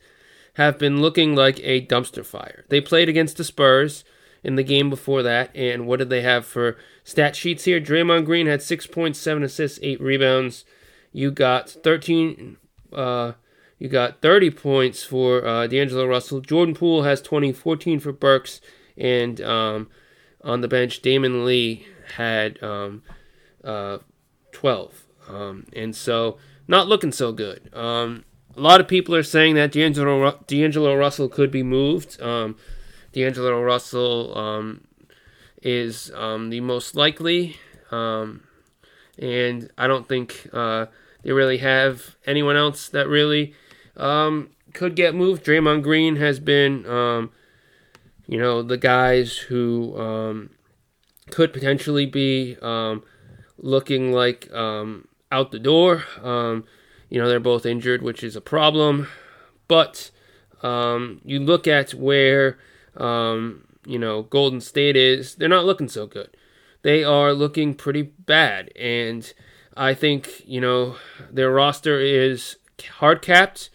have 0.55 0.79
been 0.79 1.01
looking 1.01 1.35
like 1.35 1.61
a 1.63 1.87
dumpster 1.87 2.25
fire. 2.25 2.65
They 2.69 2.81
played 2.81 3.09
against 3.09 3.37
the 3.37 3.45
Spurs 3.45 4.05
in 4.43 4.57
the 4.57 4.63
game 4.63 4.91
before 4.91 5.23
that, 5.23 5.51
and 5.55 5.87
what 5.87 5.99
did 5.99 6.11
they 6.11 6.23
have 6.23 6.47
for 6.47 6.77
stat 7.05 7.37
sheets 7.37 7.65
here? 7.65 7.81
Draymond 7.81 8.25
Green 8.25 8.47
had 8.47 8.61
6.7 8.61 9.45
assists, 9.45 9.79
8 9.83 10.01
rebounds. 10.01 10.65
You 11.13 11.31
got 11.31 11.69
13 11.69 12.57
uh, 12.93 13.33
you 13.81 13.89
got 13.89 14.21
30 14.21 14.51
points 14.51 15.03
for 15.03 15.45
uh, 15.45 15.67
D'Angelo 15.67 16.07
Russell. 16.07 16.41
Jordan 16.43 16.75
Poole 16.75 17.03
has 17.03 17.23
20, 17.23 17.53
14 17.55 17.99
for 17.99 18.13
Burks, 18.13 18.61
and 18.97 19.41
um, 19.41 19.89
on 20.45 20.61
the 20.61 20.69
bench, 20.69 21.01
Damion 21.01 21.47
Lee 21.47 21.87
had 22.17 22.63
um, 22.63 23.03
uh, 23.65 23.99
12. 24.53 25.07
Um, 25.29 25.65
and 25.75 25.97
so, 25.97 26.37
not 26.69 26.89
looking 26.89 27.11
so 27.11 27.33
good. 27.33 27.75
Um, 27.75 28.27
a 28.55 28.61
lot 28.61 28.83
of 28.83 28.87
people 28.87 29.17
are 29.17 29.23
saying 29.23 29.55
that 29.55 29.73
D'Angelo, 29.73 30.39
D'Angelo 30.47 30.95
Russell 30.95 31.31
could 31.31 31.51
be 31.51 31.63
moved. 31.63 32.21
Um, 32.21 32.57
D'Angelo 33.15 33.63
Russell 33.63 34.37
um, 34.37 34.87
is 35.63 36.09
the 36.09 36.61
most 36.61 36.95
likely, 36.95 37.57
and 37.91 38.41
I 39.79 39.87
don't 39.87 40.07
think 40.07 40.51
uh, 40.53 40.87
they 41.23 41.33
really 41.33 41.59
have 41.59 42.17
anyone 42.27 42.57
else 42.57 42.91
that 42.91 43.09
really 43.09 43.55
um, 43.97 44.51
could 44.73 44.97
get 44.97 45.15
moved. 45.15 45.45
Draymond 45.45 45.83
Green 45.83 46.17
has 46.17 46.41
been, 46.41 46.87
um, 46.87 47.31
you 48.27 48.39
know, 48.39 48.63
the 48.63 48.77
guys 48.77 49.37
who 49.37 49.99
um, 49.99 50.51
could 51.31 51.53
potentially 51.53 52.07
be 52.07 52.57
looking 53.59 54.13
like 54.13 54.49
out 54.53 55.53
the 55.53 55.59
door. 55.59 56.05
you 56.17 57.21
know, 57.21 57.29
they're 57.29 57.41
both 57.41 57.67
injured, 57.67 58.03
which 58.03 58.23
is 58.23 58.37
a 58.37 58.41
problem, 58.41 59.09
but. 59.69 60.11
Um, 60.63 61.23
you 61.25 61.41
look 61.41 61.67
at 61.67 61.95
where 61.95 62.59
um, 62.99 63.65
you 63.87 63.99
know, 63.99 64.23
Golden 64.23 64.61
State 64.61 64.97
is, 64.97 65.35
they're 65.35 65.49
not 65.49 65.65
looking 65.65 65.89
so 65.89 66.07
good. 66.07 66.37
They 66.83 67.05
are 67.05 67.33
looking 67.33 67.75
pretty 67.75 68.03
bad. 68.03 68.71
And 68.77 69.33
I 69.77 69.95
think, 69.95 70.43
you 70.47 70.61
know, 70.61 70.97
their 71.31 71.51
roster 71.51 72.01
is 72.01 72.57
hard 72.99 73.23
capped 73.23 73.71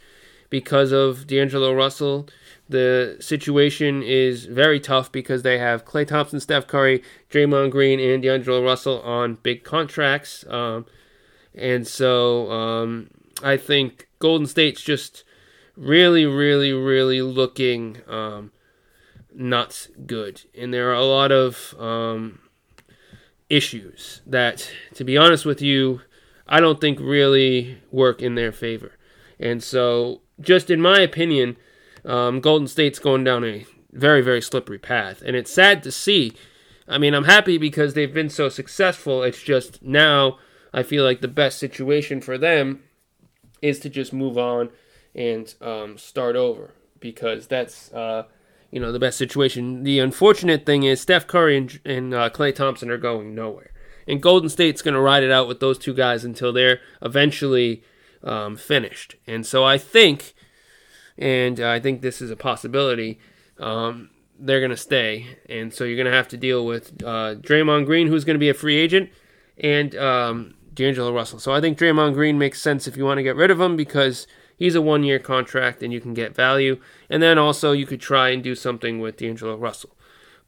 because 0.49 0.91
of 0.91 1.27
D'Angelo 1.27 1.73
Russell. 1.73 2.27
The 2.67 3.17
situation 3.19 4.01
is 4.01 4.45
very 4.45 4.79
tough 4.79 5.11
because 5.11 5.43
they 5.43 5.59
have 5.59 5.85
Klay 5.85 6.07
Thompson, 6.07 6.39
Steph 6.39 6.67
Curry, 6.67 7.03
Draymond 7.29 7.71
Green, 7.71 7.99
and 7.99 8.23
D'Angelo 8.23 8.63
Russell 8.63 9.01
on 9.01 9.35
big 9.35 9.63
contracts. 9.63 10.43
Um, 10.47 10.85
and 11.53 11.87
so 11.87 12.51
um, 12.51 13.09
I 13.43 13.57
think 13.57 14.07
Golden 14.19 14.47
State's 14.47 14.81
just 14.81 15.23
really, 15.75 16.25
really, 16.25 16.73
really 16.73 17.21
looking 17.21 17.97
um, 18.07 18.51
not 19.33 19.87
good. 20.05 20.41
And 20.57 20.73
there 20.73 20.89
are 20.89 20.95
a 20.95 21.05
lot 21.05 21.31
of 21.31 21.75
um, 21.79 22.39
issues 23.49 24.21
that, 24.25 24.71
to 24.95 25.03
be 25.03 25.17
honest 25.17 25.45
with 25.45 25.61
you, 25.61 26.01
I 26.47 26.59
don't 26.59 26.79
think 26.79 26.99
really 26.99 27.79
work 27.91 28.21
in 28.21 28.35
their 28.35 28.51
favor. 28.51 28.93
And 29.39 29.61
so, 29.63 30.21
just 30.39 30.69
in 30.69 30.81
my 30.81 30.99
opinion, 30.99 31.57
um, 32.03 32.39
Golden 32.39 32.67
State's 32.67 32.99
going 32.99 33.23
down 33.23 33.43
a 33.43 33.65
very, 33.91 34.21
very 34.21 34.41
slippery 34.41 34.77
path. 34.77 35.21
And 35.25 35.35
it's 35.35 35.51
sad 35.51 35.81
to 35.83 35.91
see. 35.91 36.33
I 36.87 36.97
mean, 36.97 37.13
I'm 37.13 37.23
happy 37.23 37.57
because 37.57 37.93
they've 37.93 38.13
been 38.13 38.29
so 38.29 38.49
successful. 38.49 39.23
It's 39.23 39.41
just 39.41 39.81
now 39.81 40.37
I 40.73 40.83
feel 40.83 41.03
like 41.03 41.21
the 41.21 41.29
best 41.29 41.57
situation 41.57 42.19
for 42.19 42.37
them 42.37 42.83
is 43.61 43.79
to 43.79 43.89
just 43.89 44.11
move 44.11 44.37
on 44.37 44.69
and 45.15 45.53
um, 45.61 45.97
start 45.97 46.35
over 46.35 46.73
because 46.99 47.47
that's 47.47 47.91
uh, 47.93 48.23
you 48.71 48.81
know 48.81 48.91
the 48.91 48.99
best 48.99 49.17
situation. 49.17 49.83
The 49.83 49.99
unfortunate 49.99 50.65
thing 50.65 50.83
is 50.83 50.99
Steph 50.99 51.27
Curry 51.27 51.57
and, 51.57 51.79
and 51.85 52.13
uh, 52.13 52.29
Klay 52.29 52.53
Thompson 52.53 52.91
are 52.91 52.97
going 52.97 53.33
nowhere, 53.33 53.71
and 54.05 54.21
Golden 54.21 54.49
State's 54.49 54.81
going 54.81 54.93
to 54.95 54.99
ride 54.99 55.23
it 55.23 55.31
out 55.31 55.47
with 55.47 55.61
those 55.61 55.77
two 55.77 55.93
guys 55.93 56.25
until 56.25 56.51
they're 56.51 56.81
eventually 57.01 57.81
um, 58.25 58.57
finished. 58.57 59.15
And 59.25 59.45
so 59.45 59.63
I 59.63 59.77
think, 59.77 60.33
and 61.17 61.59
I 61.59 61.79
think 61.79 62.01
this 62.01 62.21
is 62.21 62.31
a 62.31 62.35
possibility. 62.35 63.19
Um, 63.59 64.09
they're 64.37 64.59
going 64.59 64.71
to 64.71 64.77
stay, 64.77 65.37
and 65.47 65.73
so 65.73 65.85
you're 65.85 65.95
going 65.95 66.11
to 66.11 66.17
have 66.17 66.27
to 66.29 66.37
deal 66.37 66.65
with 66.65 66.91
uh, 67.03 67.35
Draymond 67.35 67.85
Green, 67.85 68.07
who's 68.07 68.25
going 68.25 68.35
to 68.35 68.39
be 68.39 68.49
a 68.49 68.53
free 68.53 68.75
agent, 68.75 69.09
and 69.57 69.95
um, 69.95 70.55
D'Angelo 70.73 71.13
Russell. 71.13 71.39
So 71.39 71.53
I 71.53 71.61
think 71.61 71.77
Draymond 71.77 72.15
Green 72.15 72.37
makes 72.37 72.61
sense 72.61 72.85
if 72.85 72.97
you 72.97 73.05
want 73.05 73.19
to 73.19 73.23
get 73.23 73.37
rid 73.37 73.49
of 73.49 73.61
him 73.61 73.77
because 73.77 74.27
He's 74.57 74.75
a 74.75 74.81
one 74.81 75.03
year 75.03 75.19
contract 75.19 75.83
and 75.83 75.91
you 75.91 75.99
can 75.99 76.13
get 76.13 76.35
value. 76.35 76.79
And 77.09 77.21
then 77.21 77.37
also 77.37 77.71
you 77.71 77.85
could 77.85 78.01
try 78.01 78.29
and 78.29 78.41
do 78.43 78.55
something 78.55 78.99
with 78.99 79.17
D'Angelo 79.17 79.57
Russell. 79.57 79.95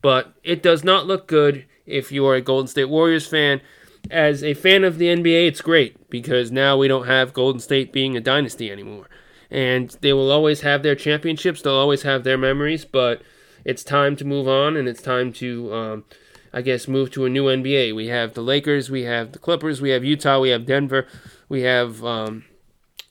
But 0.01 0.33
it 0.43 0.63
does 0.63 0.83
not 0.83 1.07
look 1.07 1.27
good 1.27 1.65
if 1.85 2.11
you 2.11 2.25
are 2.27 2.35
a 2.35 2.41
Golden 2.41 2.67
State 2.67 2.85
Warriors 2.85 3.27
fan. 3.27 3.61
As 4.09 4.43
a 4.43 4.53
fan 4.53 4.83
of 4.83 4.97
the 4.97 5.07
NBA, 5.07 5.47
it's 5.47 5.61
great 5.61 6.09
because 6.09 6.51
now 6.51 6.77
we 6.77 6.87
don't 6.87 7.07
have 7.07 7.33
Golden 7.33 7.59
State 7.59 7.91
being 7.91 8.15
a 8.15 8.21
dynasty 8.21 8.71
anymore. 8.71 9.09
And 9.49 9.89
they 10.01 10.13
will 10.13 10.31
always 10.31 10.61
have 10.61 10.83
their 10.83 10.95
championships, 10.95 11.61
they'll 11.61 11.73
always 11.73 12.03
have 12.03 12.23
their 12.23 12.37
memories, 12.37 12.85
but 12.85 13.21
it's 13.63 13.83
time 13.83 14.15
to 14.17 14.25
move 14.25 14.47
on 14.47 14.75
and 14.75 14.87
it's 14.87 15.01
time 15.01 15.31
to, 15.33 15.73
um, 15.73 16.05
I 16.53 16.61
guess, 16.61 16.87
move 16.87 17.11
to 17.11 17.25
a 17.25 17.29
new 17.29 17.45
NBA. 17.45 17.95
We 17.95 18.07
have 18.07 18.33
the 18.33 18.41
Lakers, 18.41 18.89
we 18.89 19.03
have 19.03 19.31
the 19.31 19.39
Clippers, 19.39 19.81
we 19.81 19.91
have 19.91 20.03
Utah, 20.03 20.39
we 20.39 20.49
have 20.49 20.65
Denver, 20.65 21.07
we 21.47 21.61
have 21.61 22.03
um, 22.03 22.45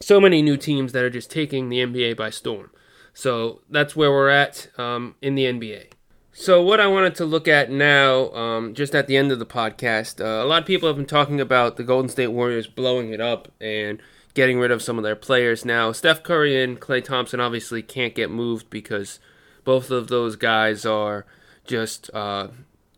so 0.00 0.20
many 0.20 0.42
new 0.42 0.56
teams 0.56 0.92
that 0.92 1.04
are 1.04 1.10
just 1.10 1.30
taking 1.30 1.68
the 1.68 1.78
NBA 1.78 2.16
by 2.16 2.30
storm. 2.30 2.70
So 3.14 3.62
that's 3.70 3.96
where 3.96 4.10
we're 4.10 4.28
at 4.28 4.68
um, 4.78 5.14
in 5.22 5.36
the 5.36 5.44
NBA. 5.44 5.92
So, 6.38 6.60
what 6.60 6.80
I 6.80 6.86
wanted 6.86 7.14
to 7.14 7.24
look 7.24 7.48
at 7.48 7.70
now, 7.70 8.30
um, 8.34 8.74
just 8.74 8.94
at 8.94 9.06
the 9.06 9.16
end 9.16 9.32
of 9.32 9.38
the 9.38 9.46
podcast, 9.46 10.20
uh, 10.20 10.44
a 10.44 10.46
lot 10.46 10.60
of 10.60 10.66
people 10.66 10.86
have 10.86 10.96
been 10.96 11.06
talking 11.06 11.40
about 11.40 11.78
the 11.78 11.82
Golden 11.82 12.10
State 12.10 12.26
Warriors 12.26 12.66
blowing 12.66 13.10
it 13.10 13.22
up 13.22 13.50
and 13.58 14.02
getting 14.34 14.58
rid 14.58 14.70
of 14.70 14.82
some 14.82 14.98
of 14.98 15.02
their 15.02 15.16
players. 15.16 15.64
Now, 15.64 15.92
Steph 15.92 16.22
Curry 16.22 16.62
and 16.62 16.78
Klay 16.78 17.02
Thompson 17.02 17.40
obviously 17.40 17.80
can't 17.80 18.14
get 18.14 18.30
moved 18.30 18.68
because 18.68 19.18
both 19.64 19.90
of 19.90 20.08
those 20.08 20.36
guys 20.36 20.84
are 20.84 21.24
just 21.64 22.10
uh, 22.12 22.48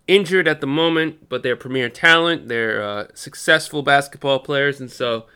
injured 0.09 0.49
at 0.49 0.61
the 0.61 0.67
moment, 0.67 1.29
but 1.29 1.45
they're 1.45 1.55
premier 1.55 1.89
talent. 1.89 2.49
They're 2.49 2.83
uh, 2.83 3.07
successful 3.15 3.85
basketball 3.85 4.41
players, 4.41 4.81
and 4.81 4.91
so 4.91 5.27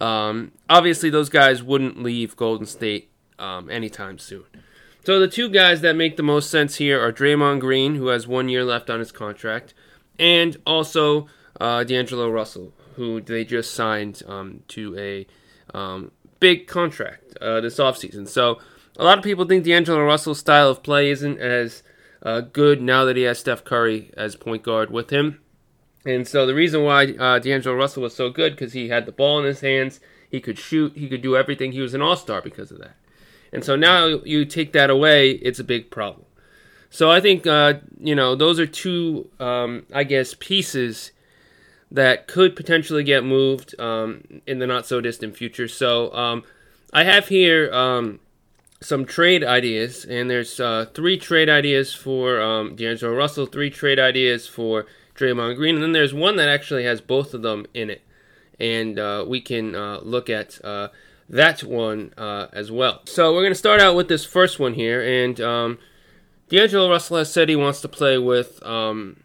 um, 0.00 0.52
obviously, 0.70 1.10
those 1.10 1.28
guys 1.28 1.62
wouldn't 1.62 2.02
leave 2.02 2.34
Golden 2.34 2.64
State 2.64 3.10
um, 3.38 3.68
anytime 3.68 4.18
soon. 4.18 4.44
So 5.04 5.18
the 5.18 5.26
two 5.26 5.48
guys 5.48 5.80
that 5.80 5.96
make 5.96 6.16
the 6.16 6.22
most 6.22 6.48
sense 6.48 6.76
here 6.76 7.00
are 7.00 7.12
Draymond 7.12 7.58
Green, 7.58 7.96
who 7.96 8.06
has 8.06 8.28
one 8.28 8.48
year 8.48 8.64
left 8.64 8.88
on 8.88 9.00
his 9.00 9.10
contract, 9.10 9.74
and 10.16 10.56
also 10.64 11.26
uh, 11.60 11.82
D'Angelo 11.82 12.30
Russell, 12.30 12.72
who 12.94 13.20
they 13.20 13.44
just 13.44 13.74
signed 13.74 14.22
um, 14.28 14.62
to 14.68 14.96
a 14.96 15.26
um, 15.76 16.12
big 16.38 16.68
contract 16.68 17.36
uh, 17.40 17.60
this 17.60 17.78
offseason. 17.78 18.28
So 18.28 18.60
a 18.96 19.04
lot 19.04 19.18
of 19.18 19.24
people 19.24 19.44
think 19.44 19.64
D'Angelo 19.64 20.04
Russell's 20.04 20.38
style 20.38 20.70
of 20.70 20.84
play 20.84 21.10
isn't 21.10 21.38
as 21.38 21.82
uh, 22.22 22.40
good 22.40 22.80
now 22.80 23.04
that 23.04 23.16
he 23.16 23.24
has 23.24 23.40
Steph 23.40 23.64
Curry 23.64 24.12
as 24.16 24.36
point 24.36 24.62
guard 24.62 24.92
with 24.92 25.10
him. 25.10 25.40
And 26.06 26.28
so 26.28 26.46
the 26.46 26.54
reason 26.54 26.84
why 26.84 27.06
uh, 27.06 27.40
D'Angelo 27.40 27.74
Russell 27.74 28.04
was 28.04 28.14
so 28.14 28.30
good 28.30 28.52
because 28.52 28.72
he 28.72 28.88
had 28.88 29.06
the 29.06 29.12
ball 29.12 29.40
in 29.40 29.46
his 29.46 29.62
hands, 29.62 29.98
he 30.30 30.40
could 30.40 30.60
shoot, 30.60 30.96
he 30.96 31.08
could 31.08 31.22
do 31.22 31.36
everything. 31.36 31.72
He 31.72 31.80
was 31.80 31.94
an 31.94 32.02
all 32.02 32.16
star 32.16 32.40
because 32.40 32.70
of 32.70 32.78
that. 32.78 32.94
And 33.52 33.64
so 33.64 33.76
now 33.76 34.06
you 34.06 34.44
take 34.44 34.72
that 34.72 34.90
away, 34.90 35.32
it's 35.32 35.58
a 35.58 35.64
big 35.64 35.90
problem. 35.90 36.24
So 36.92 37.10
I 37.10 37.20
think 37.20 37.46
uh, 37.46 37.74
you 37.98 38.14
know 38.14 38.34
those 38.34 38.60
are 38.60 38.66
two, 38.66 39.30
um, 39.40 39.86
I 39.94 40.04
guess, 40.04 40.34
pieces 40.38 41.12
that 41.90 42.26
could 42.26 42.54
potentially 42.54 43.02
get 43.02 43.24
moved 43.24 43.78
um, 43.80 44.42
in 44.46 44.58
the 44.58 44.66
not 44.66 44.86
so 44.86 45.00
distant 45.00 45.36
future. 45.36 45.68
So 45.68 46.12
um, 46.14 46.42
I 46.92 47.04
have 47.04 47.28
here 47.28 47.72
um, 47.72 48.20
some 48.80 49.06
trade 49.06 49.42
ideas, 49.42 50.04
and 50.04 50.28
there's 50.30 50.60
uh, 50.60 50.86
three 50.92 51.16
trade 51.16 51.48
ideas 51.48 51.94
for 51.94 52.40
um, 52.40 52.76
D'Angelo 52.76 53.14
Russell, 53.14 53.46
three 53.46 53.70
trade 53.70 53.98
ideas 53.98 54.46
for 54.46 54.86
Draymond 55.14 55.56
Green, 55.56 55.76
and 55.76 55.82
then 55.82 55.92
there's 55.92 56.12
one 56.12 56.36
that 56.36 56.48
actually 56.48 56.84
has 56.84 57.00
both 57.00 57.32
of 57.32 57.40
them 57.40 57.66
in 57.72 57.88
it, 57.88 58.02
and 58.60 58.98
uh, 58.98 59.24
we 59.26 59.40
can 59.40 59.74
uh, 59.74 60.00
look 60.02 60.28
at 60.28 60.62
uh, 60.62 60.88
that 61.32 61.64
one 61.64 62.14
uh, 62.16 62.46
as 62.52 62.70
well. 62.70 63.00
So 63.06 63.32
we're 63.32 63.42
going 63.42 63.52
to 63.52 63.58
start 63.58 63.80
out 63.80 63.96
with 63.96 64.06
this 64.06 64.24
first 64.24 64.60
one 64.60 64.74
here, 64.74 65.02
and 65.02 65.40
um, 65.40 65.78
D'Angelo 66.48 66.88
Russell 66.88 67.16
has 67.16 67.32
said 67.32 67.48
he 67.48 67.56
wants 67.56 67.80
to 67.80 67.88
play 67.88 68.18
with 68.18 68.64
um, 68.64 69.16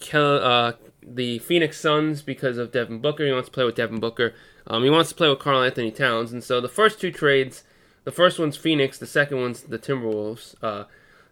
Kel- 0.00 0.44
uh, 0.44 0.72
the 1.02 1.38
Phoenix 1.38 1.80
Suns 1.80 2.20
because 2.20 2.58
of 2.58 2.72
Devin 2.72 2.98
Booker. 2.98 3.24
He 3.24 3.32
wants 3.32 3.48
to 3.48 3.52
play 3.52 3.64
with 3.64 3.76
Devin 3.76 4.00
Booker. 4.00 4.34
Um, 4.66 4.84
he 4.84 4.90
wants 4.90 5.08
to 5.08 5.14
play 5.14 5.30
with 5.30 5.38
Karl-Anthony 5.38 5.90
Towns, 5.90 6.32
and 6.32 6.44
so 6.44 6.60
the 6.60 6.68
first 6.68 7.00
two 7.00 7.10
trades 7.10 7.64
the 8.08 8.12
first 8.12 8.38
one's 8.38 8.56
Phoenix, 8.56 8.96
the 8.96 9.06
second 9.06 9.38
one's 9.38 9.60
the 9.60 9.78
Timberwolves. 9.78 10.54
Uh, 10.62 10.84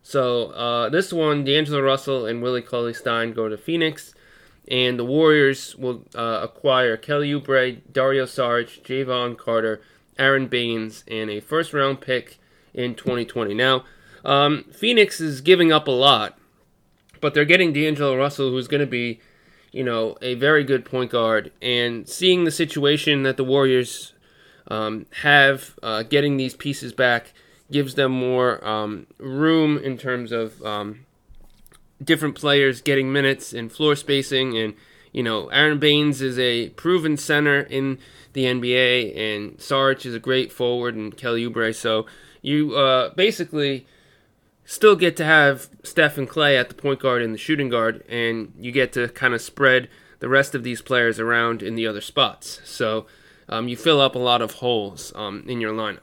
so 0.03 0.51
uh, 0.51 0.91
this 0.91 1.11
one, 1.11 1.43
D'Angelo 1.43 1.81
Russell 1.81 2.27
and 2.27 2.43
Willie 2.43 2.61
Cauley 2.61 2.93
Stein 2.93 3.33
go 3.33 3.49
to 3.49 3.57
Phoenix, 3.57 4.15
and 4.69 4.99
the 4.99 5.05
Warriors 5.05 5.77
will 5.77 6.05
uh, 6.15 6.41
acquire 6.43 6.97
Kelly 6.97 7.31
Oubre, 7.31 7.81
Dario 7.91 8.25
Saric, 8.25 8.83
Jevon 8.83 9.37
Carter, 9.37 9.81
Aron 10.19 10.49
Baynes, 10.49 11.05
and 11.09 11.31
a 11.31 11.41
first 11.41 11.73
round 11.73 12.01
pick 12.01 12.39
in 12.75 12.95
2020. 12.95 13.55
Now, 13.55 13.85
um, 14.25 14.65
Phoenix 14.73 15.21
is 15.21 15.41
giving 15.41 15.73
up 15.73 15.87
a 15.87 15.93
lot, 15.93 16.39
but 17.21 17.33
they're 17.33 17.45
getting 17.45 17.73
D'Angelo 17.73 18.17
Russell, 18.17 18.51
who's 18.51 18.69
going 18.69 18.81
to 18.81 18.87
be, 18.87 19.21
you 19.73 19.85
know, 19.85 20.17
a 20.21 20.35
very 20.35 20.65
good 20.65 20.85
point 20.85 21.13
guard. 21.13 21.53
And 21.63 22.09
seeing 22.09 22.45
the 22.45 22.51
situation 22.51 23.23
that 23.23 23.37
the 23.37 23.45
Warriors 23.45 24.15
um, 24.69 25.07
have 25.23 25.79
uh, 25.83 26.03
getting 26.03 26.37
these 26.37 26.57
pieces 26.57 26.93
back 26.93 27.33
gives 27.71 27.95
them 27.95 28.13
more 28.13 28.65
um, 28.67 29.07
room 29.19 29.79
in 29.79 29.97
terms 29.97 30.33
of 30.33 30.61
um, 30.63 31.06
different 32.03 32.35
players 32.35 32.81
getting 32.81 33.13
minutes 33.13 33.53
and 33.53 33.73
floor 33.73 33.97
spacing. 33.97 34.57
And, 34.57 34.75
you 35.13 35.23
know, 35.23 35.49
Aron 35.49 35.79
Baynes 35.79 36.21
is 36.21 36.39
a 36.39 36.71
proven 36.71 37.17
center 37.17 37.61
in 37.61 37.99
the 38.33 38.45
NBA, 38.45 39.17
and 39.17 39.57
Saric 39.59 40.05
is 40.05 40.15
a 40.15 40.21
great 40.21 40.53
forward, 40.53 40.95
and 40.95 41.17
Kelly 41.17 41.47
Oubre. 41.47 41.75
So 41.75 42.07
you 42.43 42.77
uh, 42.77 43.15
basically 43.15 43.87
still 44.67 44.97
get 44.97 45.17
to 45.17 45.25
have 45.25 45.69
Steph 45.83 46.19
and 46.19 46.29
Klay 46.29 46.59
at 46.59 46.69
the 46.69 46.75
point 46.75 47.01
guard 47.01 47.23
and 47.23 47.33
the 47.33 47.39
shooting 47.39 47.71
guard, 47.71 48.05
and 48.09 48.53
you 48.59 48.73
get 48.73 48.93
to 48.93 49.09
kind 49.09 49.33
of 49.33 49.41
spread 49.41 49.89
the 50.19 50.29
rest 50.29 50.55
of 50.55 50.65
these 50.65 50.83
players 50.83 51.19
around 51.19 51.63
in 51.63 51.77
the 51.77 51.87
other 51.87 52.01
spots. 52.01 52.61
So 52.65 53.07
um, 53.49 53.69
you 53.69 53.77
fill 53.77 54.01
up 54.01 54.15
a 54.15 54.19
lot 54.19 54.43
of 54.43 54.55
holes 54.55 55.13
um, 55.15 55.45
in 55.47 55.61
your 55.61 55.73
lineup. 55.73 56.01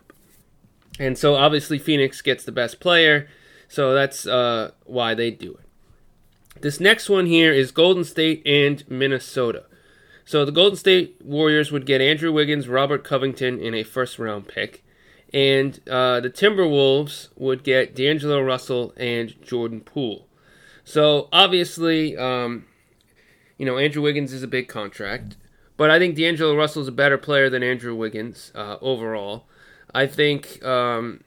And 1.00 1.18
so 1.18 1.36
obviously 1.36 1.80
Phoenix 1.80 2.22
gets 2.22 2.44
the 2.44 2.52
best 2.52 2.80
player, 2.80 3.28
so 3.68 3.94
that's 3.94 4.26
uh, 4.26 4.72
why 4.86 5.14
they 5.14 5.32
do 5.32 5.54
it. 5.54 5.63
This 6.64 6.80
next 6.80 7.10
one 7.10 7.26
here 7.26 7.52
is 7.52 7.72
Golden 7.72 8.06
State 8.06 8.42
and 8.46 8.90
Minnesota. 8.90 9.66
So 10.24 10.46
the 10.46 10.52
Golden 10.54 10.78
State 10.78 11.18
Warriors 11.22 11.74
would 11.74 11.86
get 11.86 12.00
Andrew 12.00 12.32
Wiggins, 12.32 12.70
Robert 12.70 13.04
Covington 13.04 13.60
in 13.60 13.74
a 13.74 13.84
first 13.84 14.18
round 14.18 14.48
pick. 14.48 14.82
And 15.34 15.82
uh, 15.90 16.22
the 16.22 16.30
Timberwolves 16.30 17.28
would 17.36 17.66
get 17.66 17.94
D'Angelo 17.94 18.42
Russell 18.42 18.94
and 18.96 19.36
Jordan 19.42 19.82
Poole. 19.82 20.26
So 20.86 21.28
obviously, 21.34 22.16
um, 22.16 22.64
you 23.58 23.66
know, 23.66 23.78
Andrew 23.78 24.02
Wiggins 24.02 24.32
is 24.32 24.42
a 24.42 24.48
big 24.48 24.70
contract. 24.70 25.36
But 25.76 25.92
I 25.92 26.00
think 26.00 26.16
D'Angelo 26.16 26.56
Russell 26.56 26.84
is 26.84 26.88
a 26.88 26.94
better 26.94 27.18
player 27.18 27.50
than 27.50 27.62
Andrew 27.62 27.94
Wiggins 27.94 28.54
uh, 28.56 28.78
overall. 28.80 29.48
I 29.94 30.08
think 30.08 30.64
um, 30.64 31.26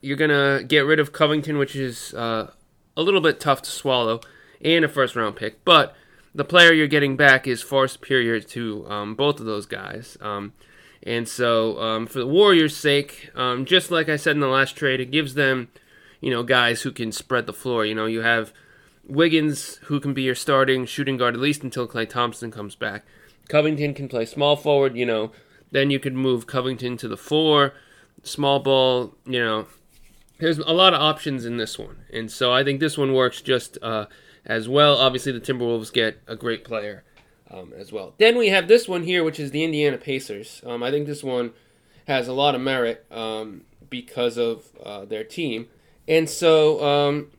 you're 0.00 0.16
going 0.16 0.30
to 0.30 0.64
get 0.64 0.86
rid 0.86 1.00
of 1.00 1.12
Covington, 1.12 1.58
which 1.58 1.76
is 1.76 2.14
uh, 2.14 2.52
a 2.96 3.02
little 3.02 3.20
bit 3.20 3.40
tough 3.40 3.60
to 3.60 3.70
swallow, 3.70 4.22
and 4.60 4.84
a 4.84 4.88
first 4.88 5.16
round 5.16 5.36
pick. 5.36 5.64
But 5.64 5.94
the 6.34 6.44
player 6.44 6.72
you're 6.72 6.86
getting 6.86 7.16
back 7.16 7.46
is 7.46 7.62
far 7.62 7.88
superior 7.88 8.40
to 8.40 8.88
um, 8.88 9.14
both 9.14 9.40
of 9.40 9.46
those 9.46 9.66
guys. 9.66 10.16
Um, 10.20 10.52
and 11.02 11.26
so, 11.26 11.80
um, 11.80 12.06
for 12.06 12.18
the 12.18 12.26
Warriors' 12.26 12.76
sake, 12.76 13.30
um, 13.34 13.64
just 13.64 13.90
like 13.90 14.08
I 14.08 14.16
said 14.16 14.36
in 14.36 14.40
the 14.40 14.48
last 14.48 14.76
trade, 14.76 15.00
it 15.00 15.10
gives 15.10 15.34
them, 15.34 15.68
you 16.20 16.30
know, 16.30 16.42
guys 16.42 16.82
who 16.82 16.92
can 16.92 17.10
spread 17.10 17.46
the 17.46 17.52
floor. 17.54 17.86
You 17.86 17.94
know, 17.94 18.06
you 18.06 18.20
have 18.20 18.52
Wiggins, 19.06 19.76
who 19.84 19.98
can 19.98 20.12
be 20.12 20.22
your 20.22 20.34
starting 20.34 20.84
shooting 20.84 21.16
guard 21.16 21.34
at 21.34 21.40
least 21.40 21.64
until 21.64 21.88
Klay 21.88 22.08
Thompson 22.08 22.50
comes 22.50 22.74
back. 22.74 23.04
Covington 23.48 23.94
can 23.94 24.08
play 24.08 24.26
small 24.26 24.56
forward, 24.56 24.94
you 24.94 25.06
know, 25.06 25.32
then 25.72 25.90
you 25.90 25.98
could 25.98 26.14
move 26.14 26.46
Covington 26.46 26.96
to 26.98 27.08
the 27.08 27.16
four, 27.16 27.74
small 28.22 28.60
ball, 28.60 29.14
you 29.24 29.42
know. 29.42 29.66
There's 30.38 30.58
a 30.58 30.72
lot 30.72 30.94
of 30.94 31.00
options 31.00 31.44
in 31.44 31.58
this 31.58 31.78
one. 31.78 32.04
And 32.12 32.30
so 32.30 32.52
I 32.52 32.64
think 32.64 32.80
this 32.80 32.96
one 32.96 33.12
works 33.12 33.42
just 33.42 33.76
uh, 33.82 34.06
as 34.44 34.68
well. 34.68 34.96
Obviously, 34.96 35.32
the 35.32 35.40
Timberwolves 35.40 35.92
get 35.92 36.20
a 36.26 36.36
great 36.36 36.64
player 36.64 37.04
um, 37.50 37.72
as 37.76 37.92
well. 37.92 38.14
Then 38.18 38.36
we 38.36 38.48
have 38.48 38.68
this 38.68 38.88
one 38.88 39.04
here, 39.04 39.24
which 39.24 39.40
is 39.40 39.50
the 39.50 39.64
Indiana 39.64 39.98
Pacers. 39.98 40.62
Um, 40.64 40.82
I 40.82 40.90
think 40.90 41.06
this 41.06 41.22
one 41.22 41.52
has 42.06 42.28
a 42.28 42.32
lot 42.32 42.54
of 42.54 42.60
merit 42.60 43.06
um, 43.10 43.62
because 43.88 44.36
of 44.36 44.64
uh, 44.84 45.04
their 45.04 45.24
team. 45.24 45.68
And 46.08 46.28
so 46.28 46.84
um, 46.84 47.30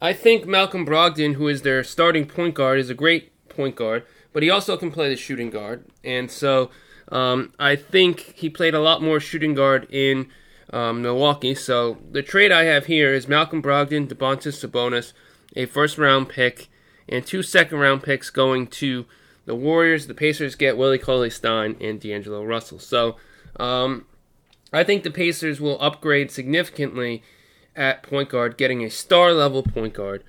I 0.00 0.12
think 0.12 0.46
Malcolm 0.46 0.86
Brogdon, 0.86 1.34
who 1.34 1.48
is 1.48 1.62
their 1.62 1.82
starting 1.82 2.26
point 2.26 2.54
guard, 2.54 2.78
is 2.78 2.90
a 2.90 2.94
great 2.94 3.30
point 3.48 3.76
guard 3.76 4.04
but 4.32 4.42
he 4.42 4.50
also 4.50 4.76
can 4.76 4.90
play 4.90 5.08
the 5.08 5.16
shooting 5.16 5.50
guard. 5.50 5.84
And 6.02 6.30
so 6.30 6.70
um, 7.10 7.52
I 7.58 7.76
think 7.76 8.20
he 8.36 8.48
played 8.48 8.74
a 8.74 8.80
lot 8.80 9.02
more 9.02 9.20
shooting 9.20 9.54
guard 9.54 9.86
in 9.90 10.28
um, 10.72 11.02
Milwaukee. 11.02 11.54
So 11.54 11.98
the 12.10 12.22
trade 12.22 12.50
I 12.52 12.64
have 12.64 12.86
here 12.86 13.12
is 13.12 13.28
Malcolm 13.28 13.62
Brogdon, 13.62 14.08
Domantas 14.08 14.64
Sabonis, 14.66 15.12
a 15.56 15.66
first 15.66 15.98
round 15.98 16.28
pick, 16.28 16.68
and 17.08 17.24
two 17.24 17.42
second 17.42 17.78
round 17.78 18.02
picks 18.02 18.30
going 18.30 18.66
to 18.68 19.06
the 19.44 19.54
Warriors. 19.54 20.06
The 20.06 20.14
Pacers 20.14 20.54
get 20.54 20.76
Willie 20.76 20.98
Cauley 20.98 21.30
Stein 21.30 21.76
and 21.80 22.00
D'Angelo 22.00 22.44
Russell. 22.44 22.78
So 22.78 23.16
um, 23.58 24.06
I 24.72 24.84
think 24.84 25.02
the 25.02 25.10
Pacers 25.10 25.60
will 25.60 25.80
upgrade 25.80 26.30
significantly 26.30 27.22
at 27.74 28.02
point 28.02 28.28
guard, 28.28 28.56
getting 28.56 28.84
a 28.84 28.90
star 28.90 29.32
level 29.32 29.62
point 29.62 29.94
guard. 29.94 30.24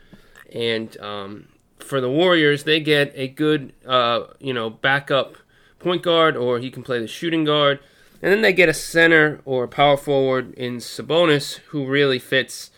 And 0.54 1.00
um, 1.00 1.48
for 1.80 2.00
the 2.00 2.10
Warriors, 2.10 2.64
they 2.64 2.80
get 2.80 3.12
a 3.16 3.28
good, 3.28 3.74
uh, 3.86 4.26
you 4.40 4.54
know, 4.54 4.70
backup 4.70 5.38
point 5.80 6.04
guard, 6.04 6.38
or 6.38 6.60
he 6.60 6.72
can 6.72 6.84
play 6.84 7.00
the 7.00 7.08
shooting 7.08 7.44
guard. 7.44 7.80
And 8.22 8.32
then 8.32 8.42
they 8.42 8.54
get 8.54 8.70
a 8.70 8.74
center 8.74 9.42
or 9.44 9.66
a 9.66 9.68
power 9.68 9.98
forward 9.98 10.54
in 10.54 10.78
Sabonis, 10.78 11.56
who 11.68 11.86
really 11.86 12.20
fits 12.20 12.72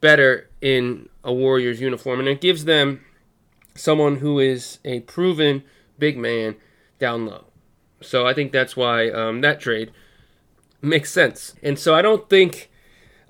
better 0.00 0.48
in 0.60 1.08
a 1.24 1.32
Warriors 1.32 1.80
uniform. 1.80 2.20
And 2.20 2.28
it 2.28 2.40
gives 2.40 2.64
them 2.64 3.04
someone 3.74 4.16
who 4.16 4.38
is 4.38 4.78
a 4.84 5.00
proven 5.00 5.62
big 5.98 6.16
man 6.16 6.56
down 6.98 7.26
low. 7.26 7.44
So 8.00 8.26
I 8.26 8.34
think 8.34 8.52
that's 8.52 8.76
why 8.76 9.10
um, 9.10 9.40
that 9.40 9.60
trade 9.60 9.90
makes 10.80 11.10
sense. 11.10 11.54
And 11.62 11.78
so 11.78 11.94
I 11.94 12.02
don't 12.02 12.28
think 12.28 12.70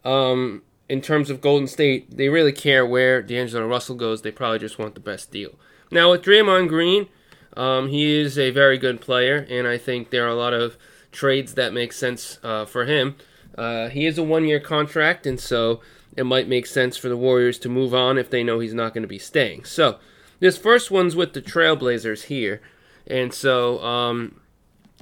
um, 0.04 0.62
in 0.88 1.00
terms 1.00 1.31
of 1.31 1.40
Golden 1.40 1.66
State, 1.66 2.16
they 2.16 2.28
really 2.28 2.52
care 2.52 2.85
where 2.87 3.22
D'Angelo 3.22 3.66
Russell 3.66 3.96
goes. 3.96 4.22
They 4.22 4.31
probably 4.31 4.59
just 4.59 4.78
want 4.78 4.94
the 4.94 5.00
best 5.00 5.31
deal. 5.31 5.59
Now, 5.90 6.11
with 6.11 6.22
Draymond 6.22 6.68
Green, 6.68 7.09
um, 7.57 7.88
he 7.88 8.20
is 8.20 8.38
a 8.38 8.50
very 8.50 8.78
good 8.78 9.00
player, 9.00 9.46
and 9.48 9.66
I 9.66 9.78
think 9.78 10.11
there 10.11 10.24
are 10.26 10.31
a 10.31 10.35
lot 10.35 10.52
of 10.52 10.76
trades 11.12 11.54
that 11.54 11.72
make 11.72 11.92
sense 11.92 12.38
uh, 12.42 12.64
for 12.66 12.85
him. 12.85 13.16
Uh, 13.57 13.88
he 13.88 14.07
is 14.07 14.18
a 14.18 14.22
one 14.22 14.44
year 14.44 14.61
contract, 14.61 15.26
and 15.26 15.40
so 15.40 15.81
it 16.16 16.25
might 16.25 16.49
make 16.49 16.66
sense 16.66 16.97
for 16.97 17.09
the 17.09 17.16
Warriors 17.16 17.59
to 17.61 17.68
move 17.68 17.94
on 17.94 18.18
if 18.18 18.31
they 18.31 18.42
know 18.42 18.59
he's 18.59 18.75
not 18.75 18.94
going 18.94 19.03
to 19.03 19.09
be 19.09 19.18
staying. 19.18 19.64
So, 19.64 19.99
this 20.40 20.57
first 20.57 20.90
one's 20.90 21.16
with 21.16 21.33
the 21.33 21.42
Trailblazers 21.42 22.25
here. 22.25 22.61
And 23.07 23.33
so, 23.33 23.83
um, 23.83 24.40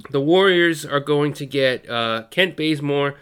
the 0.09 0.21
Warriors 0.21 0.85
are 0.85 0.99
going 0.99 1.33
to 1.33 1.45
get 1.45 1.89
uh, 1.89 2.23
Kent 2.29 2.55
Bazemore 2.55 3.15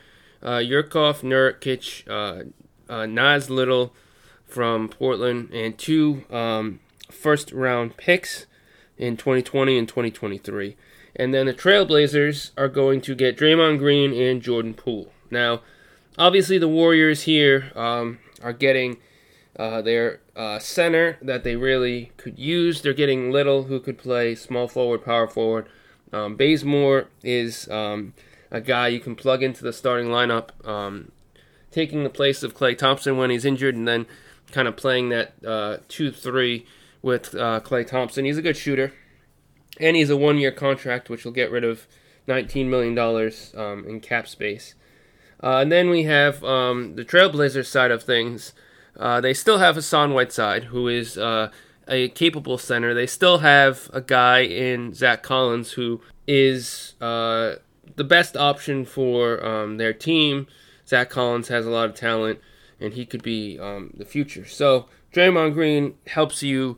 uh, 0.45 0.59
Yurkov, 0.59 1.23
Nurkic, 1.23 2.07
uh, 2.07 2.45
uh, 2.91 3.05
Nas 3.05 3.49
Little 3.49 3.93
from 4.45 4.89
Portland, 4.89 5.49
and 5.51 5.77
two 5.77 6.23
um, 6.29 6.79
first 7.09 7.51
round 7.51 7.97
picks 7.97 8.45
in 8.97 9.17
2020 9.17 9.77
and 9.77 9.87
2023. 9.87 10.77
And 11.15 11.33
then 11.33 11.47
the 11.47 11.53
Trailblazers 11.53 12.51
are 12.57 12.67
going 12.67 13.01
to 13.01 13.15
get 13.15 13.37
Draymond 13.37 13.79
Green 13.79 14.13
and 14.13 14.41
Jordan 14.41 14.73
Poole. 14.73 15.11
Now, 15.31 15.61
obviously, 16.17 16.57
the 16.57 16.67
Warriors 16.67 17.23
here 17.23 17.71
um, 17.75 18.19
are 18.41 18.53
getting 18.53 18.97
uh, 19.57 19.81
their 19.81 20.19
uh, 20.35 20.59
center 20.59 21.17
that 21.21 21.43
they 21.43 21.55
really 21.55 22.11
could 22.17 22.37
use. 22.37 22.81
They're 22.81 22.93
getting 22.93 23.31
Little, 23.31 23.63
who 23.63 23.79
could 23.79 23.97
play 23.97 24.35
small 24.35 24.67
forward, 24.67 25.03
power 25.03 25.27
forward. 25.27 25.67
Um, 26.11 26.35
Bazemore 26.35 27.07
is 27.23 27.67
um, 27.69 28.13
a 28.51 28.61
guy 28.61 28.87
you 28.87 28.99
can 28.99 29.15
plug 29.15 29.43
into 29.43 29.63
the 29.63 29.73
starting 29.73 30.07
lineup, 30.07 30.49
um, 30.67 31.11
taking 31.71 32.03
the 32.03 32.09
place 32.09 32.43
of 32.43 32.55
Klay 32.55 32.77
Thompson 32.77 33.17
when 33.17 33.29
he's 33.29 33.45
injured, 33.45 33.75
and 33.75 33.87
then 33.87 34.05
kind 34.51 34.67
of 34.67 34.77
playing 34.77 35.09
that 35.09 35.33
uh, 35.45 35.77
2 35.87 36.11
3 36.11 36.65
with 37.01 37.35
uh, 37.35 37.59
Klay 37.61 37.85
Thompson. 37.85 38.25
He's 38.25 38.37
a 38.37 38.41
good 38.41 38.57
shooter, 38.57 38.93
and 39.79 39.95
he's 39.95 40.09
a 40.09 40.17
one 40.17 40.37
year 40.37 40.51
contract, 40.51 41.09
which 41.09 41.25
will 41.25 41.31
get 41.31 41.51
rid 41.51 41.63
of 41.63 41.87
$19 42.27 42.67
million 42.67 42.97
um, 43.55 43.87
in 43.87 43.99
cap 43.99 44.27
space. 44.27 44.75
Uh, 45.43 45.57
and 45.57 45.71
then 45.71 45.89
we 45.89 46.03
have 46.03 46.43
um, 46.43 46.95
the 46.95 47.05
Trailblazers 47.05 47.67
side 47.67 47.91
of 47.91 48.03
things. 48.03 48.53
Uh, 48.97 49.19
they 49.21 49.33
still 49.33 49.57
have 49.57 49.75
Hassan 49.75 50.13
Whiteside, 50.13 50.65
who 50.65 50.87
is 50.87 51.17
uh, 51.17 51.51
a 51.87 52.09
capable 52.09 52.57
center. 52.57 52.93
They 52.93 53.07
still 53.07 53.39
have 53.39 53.89
a 53.93 54.01
guy 54.01 54.39
in 54.39 54.93
Zach 54.93 55.23
Collins 55.23 55.73
who 55.73 56.01
is 56.27 56.95
uh, 57.01 57.55
the 57.95 58.03
best 58.03 58.35
option 58.37 58.85
for 58.85 59.45
um, 59.45 59.77
their 59.77 59.93
team. 59.93 60.47
Zach 60.87 61.09
Collins 61.09 61.49
has 61.49 61.65
a 61.65 61.69
lot 61.69 61.89
of 61.89 61.95
talent, 61.95 62.39
and 62.79 62.93
he 62.93 63.05
could 63.05 63.23
be 63.23 63.59
um, 63.59 63.91
the 63.97 64.05
future. 64.05 64.45
So 64.45 64.87
Draymond 65.13 65.53
Green 65.53 65.95
helps 66.07 66.43
you 66.43 66.77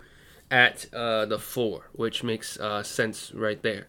at 0.49 0.85
uh, 0.93 1.25
the 1.25 1.39
four, 1.39 1.89
which 1.93 2.23
makes 2.23 2.59
uh, 2.59 2.83
sense 2.83 3.31
right 3.33 3.61
there. 3.61 3.87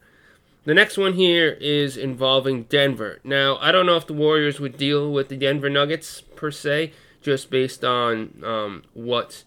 The 0.68 0.74
next 0.74 0.98
one 0.98 1.14
here 1.14 1.56
is 1.62 1.96
involving 1.96 2.64
Denver. 2.64 3.20
Now, 3.24 3.56
I 3.56 3.72
don't 3.72 3.86
know 3.86 3.96
if 3.96 4.06
the 4.06 4.12
Warriors 4.12 4.60
would 4.60 4.76
deal 4.76 5.10
with 5.10 5.30
the 5.30 5.36
Denver 5.38 5.70
Nuggets 5.70 6.20
per 6.20 6.50
se 6.50 6.92
just 7.22 7.48
based 7.48 7.86
on 7.86 8.42
um, 8.44 8.82
what 8.92 9.44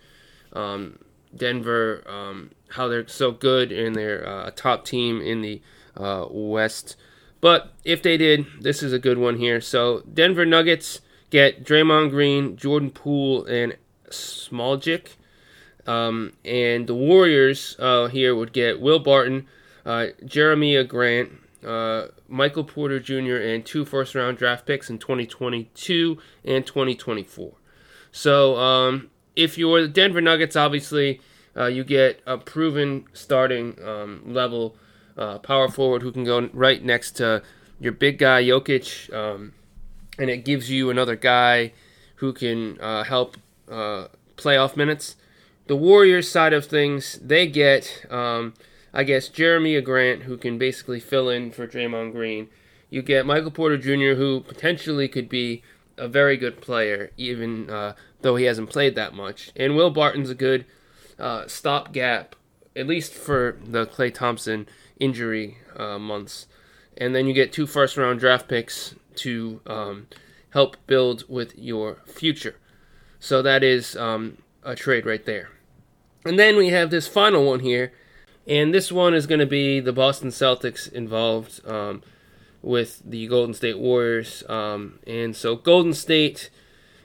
um, 0.51 0.97
Denver, 1.36 2.03
um, 2.07 2.49
how 2.69 2.88
they're 2.88 3.07
so 3.07 3.29
good 3.29 3.71
and 3.71 3.95
they're 3.95 4.27
uh, 4.27 4.47
a 4.47 4.51
top 4.51 4.84
team 4.84 5.21
in 5.21 5.43
the 5.43 5.62
uh, 5.95 6.25
West. 6.27 6.95
But 7.39 7.71
if 7.86 8.01
they 8.01 8.17
did, 8.17 8.47
this 8.60 8.81
is 8.81 8.91
a 8.91 8.97
good 8.97 9.19
one 9.19 9.38
here. 9.38 9.62
So 9.62 10.01
Denver 10.12 10.43
Nuggets 10.43 11.01
get 11.29 11.63
Draymond 11.63 12.10
Green, 12.10 12.57
Jordan 12.57 12.89
Poole, 12.89 13.45
and 13.45 13.77
Smailagic. 14.10 15.10
Um, 15.86 16.34
and 16.43 16.88
the 16.88 16.95
Warriors 16.95 17.75
uh, 17.77 18.07
here 18.07 18.34
would 18.36 18.53
get 18.53 18.81
Will 18.81 18.97
Barton, 18.97 19.47
uh, 19.85 20.07
Jerami 20.23 20.87
Grant, 20.87 21.31
uh, 21.65 22.07
Michael 22.27 22.63
Porter 22.63 22.99
Jr., 22.99 23.37
and 23.37 23.65
two 23.65 23.85
first 23.85 24.15
round 24.15 24.37
draft 24.37 24.65
picks 24.65 24.89
in 24.89 24.97
2022 24.97 26.17
and 26.45 26.65
2024. 26.65 27.53
So 28.11 28.57
um, 28.57 29.09
if 29.35 29.57
you're 29.57 29.81
the 29.81 29.87
Denver 29.87 30.21
Nuggets, 30.21 30.55
obviously 30.55 31.21
uh, 31.55 31.65
you 31.65 31.83
get 31.83 32.21
a 32.25 32.37
proven 32.37 33.05
starting 33.13 33.77
um, 33.83 34.21
level 34.25 34.75
uh, 35.17 35.39
power 35.39 35.69
forward 35.69 36.01
who 36.01 36.11
can 36.11 36.23
go 36.23 36.49
right 36.53 36.83
next 36.83 37.11
to 37.17 37.43
your 37.79 37.91
big 37.91 38.17
guy 38.17 38.43
Jokic, 38.43 39.11
um, 39.13 39.53
and 40.17 40.29
it 40.29 40.45
gives 40.45 40.69
you 40.69 40.89
another 40.89 41.15
guy 41.15 41.73
who 42.15 42.33
can 42.33 42.79
uh, 42.79 43.03
help 43.03 43.37
playoff 44.37 44.75
minutes. 44.75 45.15
The 45.67 45.75
Warriors 45.75 46.27
side 46.29 46.53
of 46.53 46.65
things, 46.65 47.19
they 47.21 47.47
get, 47.47 48.05
um, 48.09 48.53
I 48.93 49.04
guess, 49.04 49.30
Jerami 49.30 49.82
Grant, 49.84 50.23
who 50.23 50.38
can 50.38 50.58
basically 50.58 50.99
fill 50.99 51.30
in 51.30 51.51
for 51.51 51.67
Draymond 51.67 52.12
Green. 52.12 52.49
You 52.89 53.01
get 53.01 53.25
Michael 53.25 53.51
Porter 53.51 53.77
Jr., 53.77 54.19
who 54.19 54.41
potentially 54.41 55.08
could 55.08 55.30
be 55.30 55.63
a 55.97 56.08
very 56.08 56.36
good 56.36 56.62
player, 56.62 57.12
even 57.15 57.69
uh, 57.69 57.93
though 58.21 58.36
he 58.36 58.45
hasn't 58.45 58.69
played 58.69 58.95
that 58.95 59.13
much. 59.13 59.51
And 59.56 59.75
Will 59.75 59.91
Barton's 59.91 60.30
a 60.30 60.36
good 60.36 60.65
uh, 61.17 61.47
stopgap, 61.47 62.36
at 62.75 62.88
least 62.88 63.13
for 63.13 63.58
the 63.63 63.86
Klay 63.86 64.13
Thompson 64.13 64.67
injury 64.99 65.58
uh, 65.75 65.99
months. 65.99 66.47
And 66.97 67.15
then 67.15 67.27
you 67.27 67.34
get 67.34 67.54
two 67.54 67.67
first 67.67 67.97
round 67.97 68.19
draft 68.19 68.47
picks 68.47 68.95
to 69.15 69.62
um, 69.65 70.08
help 70.49 70.75
build 70.88 71.23
with 71.30 71.58
your 71.58 72.01
future. 72.06 72.56
So 73.19 73.41
that 73.41 73.63
is 73.63 73.95
um, 73.95 74.38
a 74.63 74.75
trade 74.75 75.06
right 75.06 75.25
there. 75.25 75.49
And 76.25 76.38
then 76.38 76.58
we 76.58 76.69
have 76.69 76.91
this 76.91 77.08
final 77.08 77.45
one 77.45 77.62
here. 77.62 77.93
And 78.47 78.73
this 78.73 78.91
one 78.91 79.13
is 79.13 79.27
going 79.27 79.39
to 79.39 79.45
be 79.45 79.80
the 79.80 79.93
Boston 79.93 80.30
Celtics 80.30 80.91
involved. 80.91 81.62
Um, 81.65 82.01
with 82.62 83.01
the 83.06 83.27
Golden 83.27 83.54
State 83.54 83.80
Warriors. 83.80 84.43
Um, 84.47 84.99
and 85.08 85.36
so 85.36 85.56
Golden 85.56 85.93
State 85.93 86.49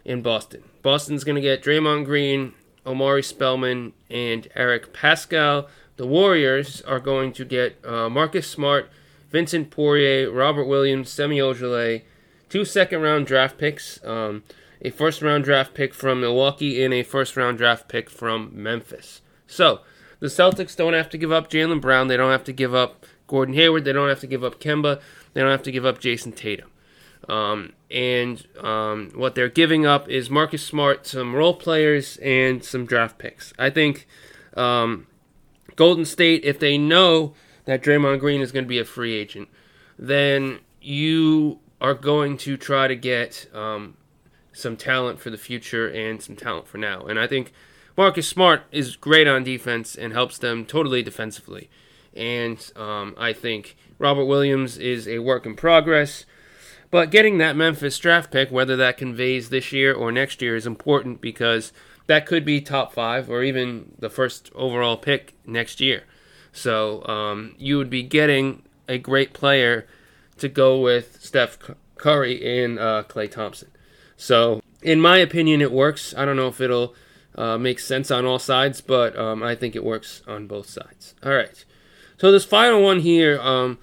and 0.05 0.23
Boston. 0.23 0.63
Boston's 0.83 1.25
going 1.25 1.37
to 1.37 1.43
get 1.43 1.63
Draymond 1.63 2.05
Green, 2.05 2.55
Omari 2.87 3.23
Spellman, 3.23 3.93
and 4.11 4.49
Eric 4.55 4.93
Paschall. 4.93 5.69
The 5.97 6.07
Warriors 6.07 6.83
are 6.83 7.01
going 7.01 7.33
to 7.33 7.45
get 7.45 7.85
uh, 7.85 8.09
Marcus 8.09 8.49
Smart, 8.49 8.91
Vincent 9.31 9.71
Poirier, 9.71 10.31
Robert 10.31 10.67
Williams, 10.67 11.11
Semi 11.11 11.39
Ojeleye, 11.39 12.03
two 12.49 12.65
second 12.65 13.01
round 13.01 13.27
draft 13.27 13.59
picks, 13.59 14.03
um, 14.05 14.45
a 14.83 14.91
first 14.91 15.23
round 15.23 15.45
draft 15.45 15.75
pick 15.75 15.95
from 15.95 16.21
Milwaukee, 16.21 16.85
and 16.85 16.93
a 16.93 17.03
first 17.03 17.37
round 17.37 17.59
draft 17.59 17.89
pick 17.89 18.11
from 18.11 18.51
Memphis. 18.53 19.23
So 19.47 19.81
the 20.21 20.27
Celtics 20.27 20.77
don't 20.77 20.95
have 20.95 21.09
to 21.11 21.19
give 21.19 21.33
up 21.33 21.51
Jaylen 21.51 21.81
Brown. 21.81 22.09
They 22.09 22.17
don't 22.17 22.33
have 22.33 22.45
to 22.45 22.53
give 22.53 22.75
up 22.75 23.07
Gordon 23.27 23.55
Hayward. 23.55 23.85
They 23.85 23.93
don't 23.93 24.09
have 24.09 24.21
to 24.21 24.27
give 24.27 24.45
up 24.45 24.61
Kemba. 24.61 25.01
They 25.35 25.41
don't 25.41 25.51
have 25.51 25.63
to 25.65 25.73
give 25.73 25.85
up 25.85 25.99
Jayson 25.99 26.35
Tatum. 26.35 26.71
Um, 27.29 27.73
and 27.91 28.47
um, 28.63 29.11
what 29.15 29.35
they're 29.35 29.49
giving 29.49 29.85
up 29.85 30.09
is 30.09 30.31
Marcus 30.31 30.65
Smart, 30.65 31.07
some 31.07 31.35
role 31.35 31.55
players, 31.55 32.17
and 32.19 32.65
some 32.65 32.87
draft 32.87 33.19
picks. 33.19 33.53
I 33.59 33.71
think 33.71 34.07
um, 34.57 35.07
Golden 35.75 36.05
State, 36.05 36.45
if 36.45 36.59
they 36.59 36.79
know 36.79 37.35
that 37.65 37.83
Draymond 37.83 38.21
Green 38.21 38.41
is 38.41 38.53
going 38.53 38.65
to 38.65 38.69
be 38.69 38.79
a 38.79 38.85
free 38.85 39.15
agent, 39.15 39.49
then 39.99 40.61
you 40.81 41.59
are 41.81 41.95
going 41.95 42.37
to 42.39 42.57
try 42.57 42.87
to 42.87 42.97
get 42.97 43.49
um, 43.53 43.97
some 44.53 44.77
talent 44.77 45.21
for 45.21 45.31
the 45.31 45.39
future 45.39 45.89
and 45.89 46.23
some 46.23 46.37
talent 46.37 46.69
for 46.69 46.79
now. 46.79 47.05
And 47.07 47.19
I 47.19 47.27
think 47.27 47.53
Marcus 47.97 48.29
Smart 48.29 48.63
is 48.71 48.97
great 48.97 49.27
on 49.27 49.43
defense 49.43 49.95
and 49.95 50.13
helps 50.13 50.39
them 50.39 50.67
totally 50.67 51.03
defensively. 51.03 51.71
And 52.15 52.71
um, 52.77 53.15
I 53.19 53.33
think 53.33 53.77
Robert 53.99 54.27
Williams 54.27 54.77
is 54.77 55.09
a 55.09 55.19
work 55.21 55.47
in 55.47 55.57
progress. 55.57 56.25
But 56.91 57.11
getting 57.11 57.39
that 57.39 57.57
Memphis 57.57 57.99
draft 57.99 58.31
pick, 58.31 58.51
whether 58.51 58.77
that 58.77 58.97
conveys 58.97 59.49
this 59.49 59.73
year 59.73 59.93
or 59.93 60.13
next 60.13 60.41
year, 60.41 60.57
is 60.57 60.67
important 60.67 61.21
because 61.21 61.73
that 62.07 62.27
could 62.27 62.45
be 62.45 62.61
top 62.61 62.93
five 62.93 63.29
or 63.29 63.43
even 63.43 63.93
the 63.99 64.11
first 64.11 64.51
overall 64.55 64.97
pick 64.97 65.35
next 65.45 65.81
year. 65.81 66.05
So 66.53 67.05
um, 67.07 67.55
you 67.59 67.77
would 67.77 67.91
be 67.91 68.03
getting 68.03 68.63
a 68.89 68.99
great 68.99 69.33
player 69.33 69.87
to 70.39 70.49
go 70.49 70.81
with 70.81 71.23
Steph 71.23 71.59
Curry 71.97 72.63
and 72.63 72.79
uh, 72.79 73.05
Klay 73.09 73.31
Thompson. 73.31 73.71
So, 74.17 74.63
in 74.83 75.01
my 75.01 75.19
opinion, 75.19 75.61
it 75.61 75.73
works. 75.73 76.15
I 76.17 76.25
don't 76.25 76.37
know 76.37 76.49
if 76.49 76.61
it'll 76.61 76.95
uh, 77.37 77.59
make 77.59 77.79
sense 77.79 78.11
on 78.11 78.25
all 78.25 78.39
sides, 78.39 78.81
but 78.81 79.17
um, 79.19 79.43
I 79.43 79.55
think 79.55 79.77
it 79.77 79.85
works 79.85 80.23
on 80.27 80.47
both 80.47 80.69
sides. 80.69 81.15
All 81.23 81.33
right. 81.33 81.65
So 82.19 82.33
this 82.33 82.45
final 82.45 82.83
one 82.83 83.01
here, 83.01 83.39
um, 83.41 83.79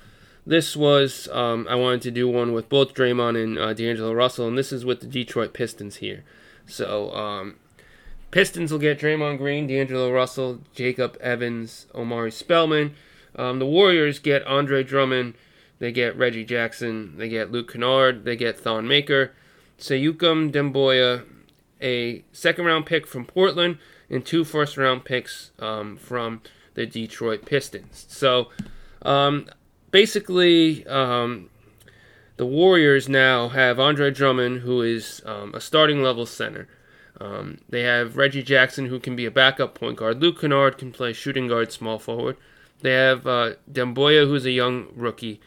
this 0.45 0.75
was 0.75 1.29
um, 1.31 1.67
I 1.69 1.75
wanted 1.75 2.01
to 2.03 2.11
do 2.11 2.27
one 2.27 2.51
with 2.51 2.67
both 2.67 2.93
Draymond 2.93 3.41
and 3.41 3.59
uh, 3.59 3.73
D'Angelo 3.73 4.11
Russell, 4.13 4.47
and 4.47 4.57
this 4.57 4.71
is 4.71 4.83
with 4.83 5.01
the 5.01 5.07
Detroit 5.07 5.53
Pistons 5.53 5.97
here. 5.97 6.23
So 6.65 7.13
um, 7.13 7.55
Pistons 8.31 8.71
will 8.71 8.79
get 8.79 8.99
Draymond 8.99 9.37
Green, 9.37 9.67
D'Angelo 9.67 10.11
Russell, 10.11 10.61
Jacob 10.73 11.17
Evans, 11.21 11.85
Omari 11.93 12.31
Spellman. 12.31 12.95
Um, 13.35 13.59
the 13.59 13.65
Warriors 13.65 14.17
get 14.19 14.45
Andre 14.47 14.83
Drummond. 14.83 15.35
They 15.79 15.91
get 15.91 16.17
Reggie 16.17 16.45
Jackson. 16.45 17.17
They 17.17 17.29
get 17.29 17.51
Luke 17.51 17.71
Kennard. 17.71 18.25
They 18.25 18.35
get 18.35 18.57
Thon 18.57 18.87
Maker, 18.87 19.33
Sekou 19.77 20.51
Doumbouya, 20.51 21.25
a 21.83 22.23
second 22.31 22.65
round 22.65 22.85
pick 22.85 23.05
from 23.05 23.25
Portland, 23.25 23.77
and 24.09 24.25
two 24.25 24.43
first 24.43 24.77
round 24.77 25.05
picks 25.05 25.51
um, 25.59 25.97
from 25.97 26.41
the 26.73 26.85
Detroit 26.85 27.45
Pistons. 27.45 28.05
So 28.09 28.49
um, 29.03 29.47
basically, 29.91 30.85
um, 30.87 31.49
the 32.37 32.45
Warriors 32.45 33.07
now 33.07 33.49
have 33.49 33.79
Andre 33.79 34.09
Drummond, 34.09 34.61
who 34.61 34.81
is 34.81 35.21
um, 35.25 35.53
a 35.53 35.61
starting 35.61 36.01
level 36.01 36.25
center. 36.25 36.67
Um, 37.21 37.59
they 37.69 37.83
have 37.83 38.17
Reggie 38.17 38.43
Jackson, 38.43 38.87
who 38.87 38.99
can 38.99 39.15
be 39.15 39.25
a 39.25 39.31
backup 39.31 39.75
point 39.75 39.97
guard. 39.97 40.19
Luke 40.19 40.41
Kennard 40.41 40.77
can 40.77 40.91
play 40.91 41.13
shooting 41.13 41.47
guard, 41.47 41.71
small 41.71 41.99
forward. 41.99 42.37
They 42.81 42.91
have 42.91 43.27
uh, 43.27 43.53
Doumbouya, 43.71 44.27
who's 44.27 44.45
a 44.45 44.51
young 44.51 44.87
rookie. 44.95 45.39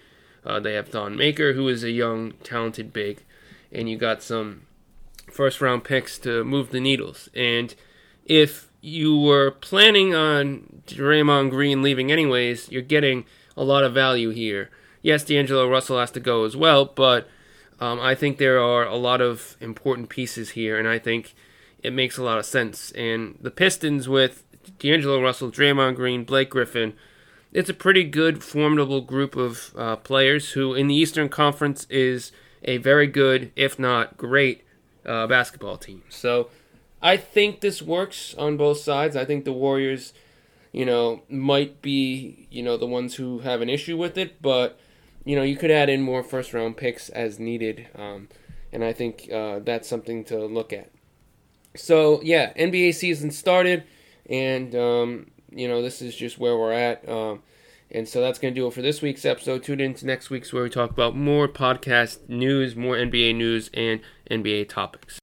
Uh, 0.44 0.60
they 0.60 0.74
have 0.74 0.88
Thon 0.88 1.16
Maker, 1.16 1.54
who 1.54 1.68
is 1.68 1.82
a 1.82 1.90
young, 1.90 2.32
talented 2.44 2.92
big. 2.92 3.24
And 3.72 3.90
you 3.90 3.98
got 3.98 4.22
some 4.22 4.62
first 5.30 5.60
round 5.60 5.84
picks 5.84 6.18
to 6.20 6.44
move 6.44 6.70
the 6.70 6.80
needles. 6.80 7.28
And 7.34 7.74
if 8.24 8.70
you 8.80 9.18
were 9.18 9.50
planning 9.50 10.14
on 10.14 10.82
Draymond 10.86 11.50
Green 11.50 11.82
leaving 11.82 12.12
anyways, 12.12 12.70
you're 12.70 12.82
getting 12.82 13.24
a 13.56 13.64
lot 13.64 13.84
of 13.84 13.94
value 13.94 14.30
here. 14.30 14.70
Yes, 15.02 15.24
D'Angelo 15.24 15.68
Russell 15.68 15.98
has 15.98 16.10
to 16.12 16.20
go 16.20 16.44
as 16.44 16.56
well, 16.56 16.84
but 16.84 17.28
um, 17.80 18.00
I 18.00 18.14
think 18.14 18.38
there 18.38 18.60
are 18.60 18.84
a 18.84 18.96
lot 18.96 19.20
of 19.20 19.56
important 19.60 20.08
pieces 20.08 20.50
here, 20.50 20.78
and 20.78 20.88
I 20.88 20.98
think 20.98 21.34
it 21.82 21.92
makes 21.92 22.18
a 22.18 22.22
lot 22.22 22.38
of 22.38 22.46
sense. 22.46 22.90
And 22.92 23.38
the 23.40 23.50
Pistons 23.50 24.08
with 24.08 24.44
D'Angelo 24.78 25.22
Russell, 25.22 25.50
Draymond 25.50 25.96
Green, 25.96 26.24
Blake 26.24 26.50
Griffin, 26.50 26.94
it's 27.52 27.70
a 27.70 27.74
pretty 27.74 28.04
good, 28.04 28.42
formidable 28.42 29.00
group 29.00 29.36
of 29.36 29.72
uh, 29.76 29.96
players 29.96 30.52
who, 30.52 30.74
in 30.74 30.88
the 30.88 30.94
Eastern 30.94 31.28
Conference, 31.28 31.86
is 31.88 32.32
a 32.64 32.78
very 32.78 33.06
good, 33.06 33.52
if 33.56 33.78
not 33.78 34.16
great, 34.16 34.65
uh, 35.06 35.26
basketball 35.26 35.78
team. 35.78 36.02
So 36.08 36.50
I 37.00 37.16
think 37.16 37.60
this 37.60 37.80
works 37.80 38.34
on 38.34 38.56
both 38.56 38.78
sides. 38.78 39.16
I 39.16 39.24
think 39.24 39.44
the 39.44 39.52
Warriors, 39.52 40.12
you 40.72 40.84
know, 40.84 41.22
might 41.28 41.80
be, 41.82 42.48
you 42.50 42.62
know, 42.62 42.76
the 42.76 42.86
ones 42.86 43.14
who 43.14 43.40
have 43.40 43.60
an 43.60 43.70
issue 43.70 43.96
with 43.96 44.18
it, 44.18 44.42
but, 44.42 44.78
you 45.24 45.36
know, 45.36 45.42
you 45.42 45.56
could 45.56 45.70
add 45.70 45.88
in 45.88 46.02
more 46.02 46.22
first 46.22 46.52
round 46.52 46.76
picks 46.76 47.08
as 47.10 47.38
needed. 47.38 47.88
Um, 47.94 48.28
and 48.72 48.84
I 48.84 48.92
think 48.92 49.30
uh, 49.32 49.60
that's 49.60 49.88
something 49.88 50.24
to 50.24 50.44
look 50.46 50.72
at. 50.72 50.90
So, 51.76 52.20
yeah, 52.22 52.52
NBA 52.54 52.94
season 52.94 53.30
started, 53.30 53.84
and, 54.28 54.74
um, 54.74 55.30
you 55.50 55.68
know, 55.68 55.82
this 55.82 56.00
is 56.02 56.16
just 56.16 56.38
where 56.38 56.56
we're 56.56 56.72
at. 56.72 57.06
Um, 57.08 57.42
and 57.90 58.08
so 58.08 58.20
that's 58.20 58.38
going 58.38 58.54
to 58.54 58.60
do 58.60 58.66
it 58.66 58.72
for 58.72 58.82
this 58.82 59.02
week's 59.02 59.24
episode. 59.24 59.62
Tune 59.62 59.80
in 59.80 59.94
to 59.94 60.06
next 60.06 60.30
week's 60.30 60.52
where 60.52 60.62
we 60.62 60.70
talk 60.70 60.90
about 60.90 61.16
more 61.16 61.48
podcast 61.48 62.28
news, 62.28 62.76
more 62.76 62.96
NBA 62.96 63.36
news, 63.36 63.70
and 63.74 64.00
NBA 64.30 64.68
topics. 64.68 65.18